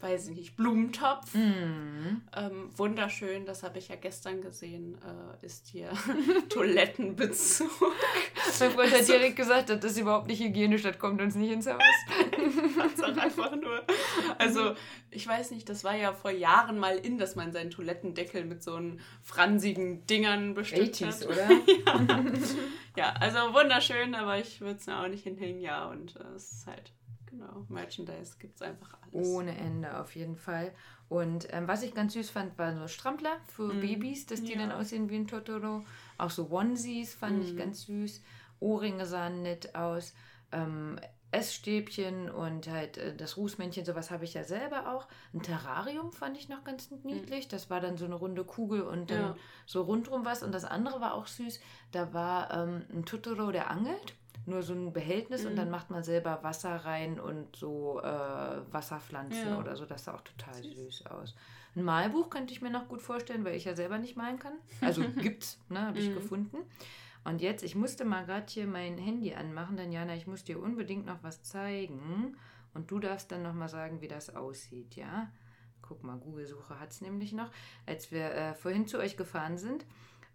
[0.00, 1.34] weiß ich nicht, Blumentopf.
[1.34, 2.22] Mhm.
[2.34, 5.90] Ähm, wunderschön, das habe ich ja gestern gesehen, äh, ist hier
[6.50, 7.70] Toilettenbezug.
[8.60, 11.66] Mein Freund hat direkt gesagt, das ist überhaupt nicht hygienisch, das kommt uns nicht ins
[11.70, 11.80] Haus.
[13.18, 13.84] einfach nur.
[14.38, 14.74] Also,
[15.10, 18.62] ich weiß nicht, das war ja vor Jahren mal in, dass man seinen Toilettendeckel mit
[18.62, 21.26] so einen fransigen Dingern bestückt 80s, hat.
[21.26, 21.50] oder?
[21.86, 22.24] ja.
[22.96, 25.86] ja, also wunderschön, aber ich würde es mir auch nicht hinhängen, ja.
[25.86, 26.92] Und äh, es ist halt,
[27.38, 29.26] genau, Merchandise gibt es einfach alles.
[29.28, 30.72] Ohne Ende, auf jeden Fall.
[31.08, 33.80] Und ähm, was ich ganz süß fand, waren so Strampler für Mhm.
[33.80, 34.58] Babys, dass die Ja.
[34.58, 35.84] dann aussehen wie ein Totoro.
[36.18, 37.56] Auch so Onesies fand ich Mhm.
[37.58, 38.22] ganz süß.
[38.60, 40.14] Ohrringe sahen nett aus.
[40.52, 40.98] Ähm,
[41.32, 45.06] Essstäbchen und halt äh, das Rußmännchen, sowas habe ich ja selber auch.
[45.34, 47.48] Ein Terrarium fand ich noch ganz niedlich.
[47.48, 49.36] Das war dann so eine runde Kugel und dann Ja.
[49.66, 50.42] so rundrum was.
[50.42, 51.60] Und das andere war auch süß.
[51.92, 54.14] Da war ähm, ein Totoro, der angelt.
[54.46, 55.56] Nur so ein Behältnis und Mhm.
[55.56, 59.58] dann macht man selber Wasser rein und so äh, Wasserpflanzen Ja.
[59.58, 59.84] oder so.
[59.86, 60.76] Das sah auch total Süß.
[61.00, 61.34] süß aus.
[61.74, 64.54] Ein Malbuch könnte ich mir noch gut vorstellen, weil ich ja selber nicht malen kann.
[64.80, 66.14] Also gibt's, ne, habe ich Mhm.
[66.14, 66.56] gefunden.
[67.24, 70.60] Und jetzt, ich musste mal gerade hier mein Handy anmachen, denn Jana, ich muss dir
[70.62, 72.36] unbedingt noch was zeigen.
[72.72, 75.28] Und du darfst dann noch mal sagen, wie das aussieht, ja?
[75.82, 77.50] Guck mal, Google-Suche hat es nämlich noch.
[77.84, 79.84] Als wir äh, vorhin zu euch gefahren sind,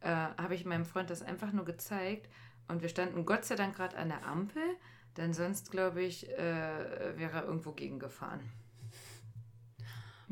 [0.01, 2.29] äh, habe ich meinem Freund das einfach nur gezeigt.
[2.67, 4.63] Und wir standen Gott sei Dank gerade an der Ampel,
[5.17, 6.37] denn sonst, glaube ich, äh,
[7.17, 8.39] wäre er irgendwo gegengefahren.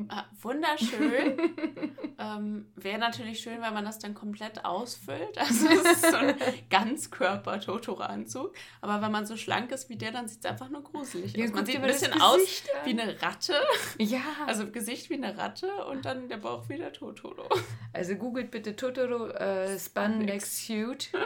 [0.08, 1.36] Ah, wunderschön.
[2.18, 5.36] ähm, Wäre natürlich schön, wenn man das dann komplett ausfüllt.
[5.36, 6.36] Also es ist so ein
[6.70, 8.54] Ganzkörper-Totoro-Anzug.
[8.80, 11.44] Aber wenn man so schlank ist wie der, dann sieht es einfach nur gruselig Ja,
[11.44, 11.52] aus.
[11.52, 12.40] Man sieht ein bisschen aus
[12.80, 12.86] an.
[12.86, 13.54] wie eine Ratte.
[13.98, 17.46] Ja, Also Gesicht wie eine Ratte und dann der Bauch wie der Totoro.
[17.92, 21.10] Also googelt bitte Totoro äh, Spandex Suit.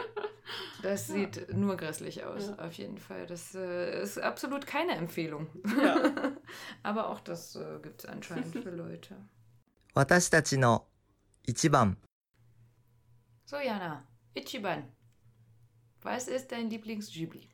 [0.82, 2.64] Das sieht nur grässlich aus, Ja.
[2.66, 3.26] auf jeden Fall.
[3.26, 5.46] Das äh, ist absolut keine Empfehlung.
[5.80, 6.32] Ja.
[6.82, 9.14] Aber auch das äh, gibt es anscheinend für Leute.
[9.94, 10.86] 私たちの
[11.46, 11.96] 一番
[13.44, 14.04] So, Jana,
[14.36, 14.84] Ichiban.
[16.02, 17.48] Was ist dein Lieblings-Ghibli?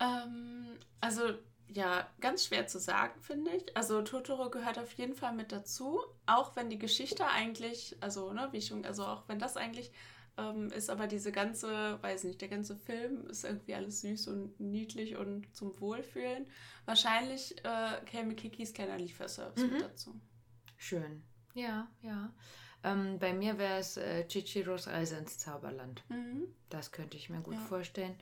[0.00, 1.22] Ähm, also,
[1.68, 3.76] ja, ganz schwer zu sagen, finde ich.
[3.76, 6.00] Also, Totoro gehört auf jeden Fall mit dazu.
[6.26, 9.92] Auch wenn die Geschichte eigentlich, also, ne, wie schon, also auch wenn das eigentlich
[10.49, 14.59] ähm, ist, aber diese ganze, weiß nicht, der ganze Film ist irgendwie alles süß und
[14.59, 16.45] niedlich und zum Wohlfühlen.
[16.85, 19.71] Wahrscheinlich äh, käme Kikis kleiner Lieferservice Mhm.
[19.73, 20.19] mit dazu.
[20.77, 21.23] Schön.
[21.53, 22.33] Ja, ja.
[22.83, 26.03] Ähm, bei mir wäre es äh, Chichiros Reise ins Zauberland.
[26.09, 26.47] Mhm.
[26.69, 27.59] Das könnte ich mir gut Ja.
[27.59, 28.15] vorstellen.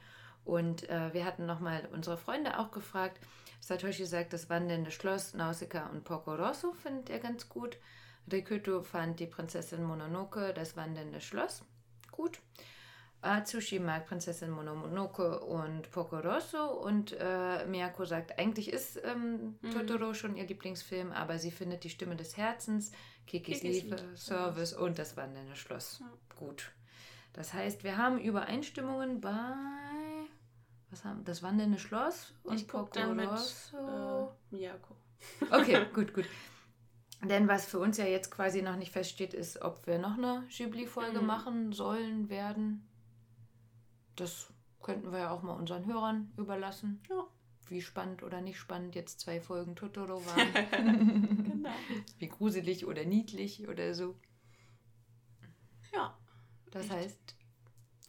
[0.43, 3.20] Und äh, wir hatten nochmal unsere Freunde auch gefragt.
[3.61, 7.78] Satoshi sagt, das wandernde Schloss Nausicaa und Porco Rosso findet er ganz gut.
[8.32, 11.63] Rikuto fand die Prinzessin Mononoke, das wandernde Schloss,
[12.22, 12.39] gut.
[13.22, 19.72] Atsushi mag Prinzessin Mononoke und Porco Rosso und äh, Miyako sagt, eigentlich ist ähm, Mhm.
[19.72, 22.91] Totoro schon ihr Lieblingsfilm, aber sie findet die Stimme des Herzens,
[23.28, 25.99] Kikis Kikis Lieferservice und das wandernde Schloss.
[25.99, 26.09] Ja.
[26.38, 26.72] Gut.
[27.34, 29.53] Das heißt, wir haben Übereinstimmungen bei
[30.91, 34.34] was haben das wandernde Schloss und Ich Porco dann mit Rosso.
[34.51, 34.95] äh, Miyako.
[35.51, 36.26] Okay, gut, gut.
[37.22, 40.45] Denn was für uns ja jetzt quasi noch nicht feststeht, ist, ob wir noch eine
[40.49, 41.26] Ghibli-Folge Mhm.
[41.28, 42.88] machen sollen, werden.
[44.15, 47.01] Das könnten wir ja auch mal unseren Hörern überlassen.
[47.09, 47.28] Ja.
[47.67, 51.43] Wie spannend oder nicht spannend jetzt zwei Folgen Totoro waren.
[51.43, 51.70] Genau.
[52.17, 54.17] Wie gruselig oder niedlich oder so.
[55.93, 56.17] Ja,
[56.72, 56.97] Das Richtig.
[56.97, 57.36] heißt,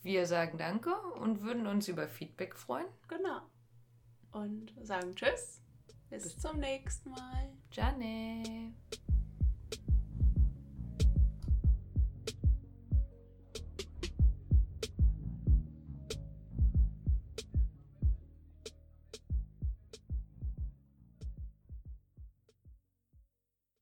[0.03, 2.87] wir sagen Danke und würden uns über Feedback freuen.
[3.09, 3.41] genau.
[4.33, 5.61] Und sagen Tschüss.
[6.09, 7.53] Bis zum nächsten Mal.
[7.71, 8.75] Jane.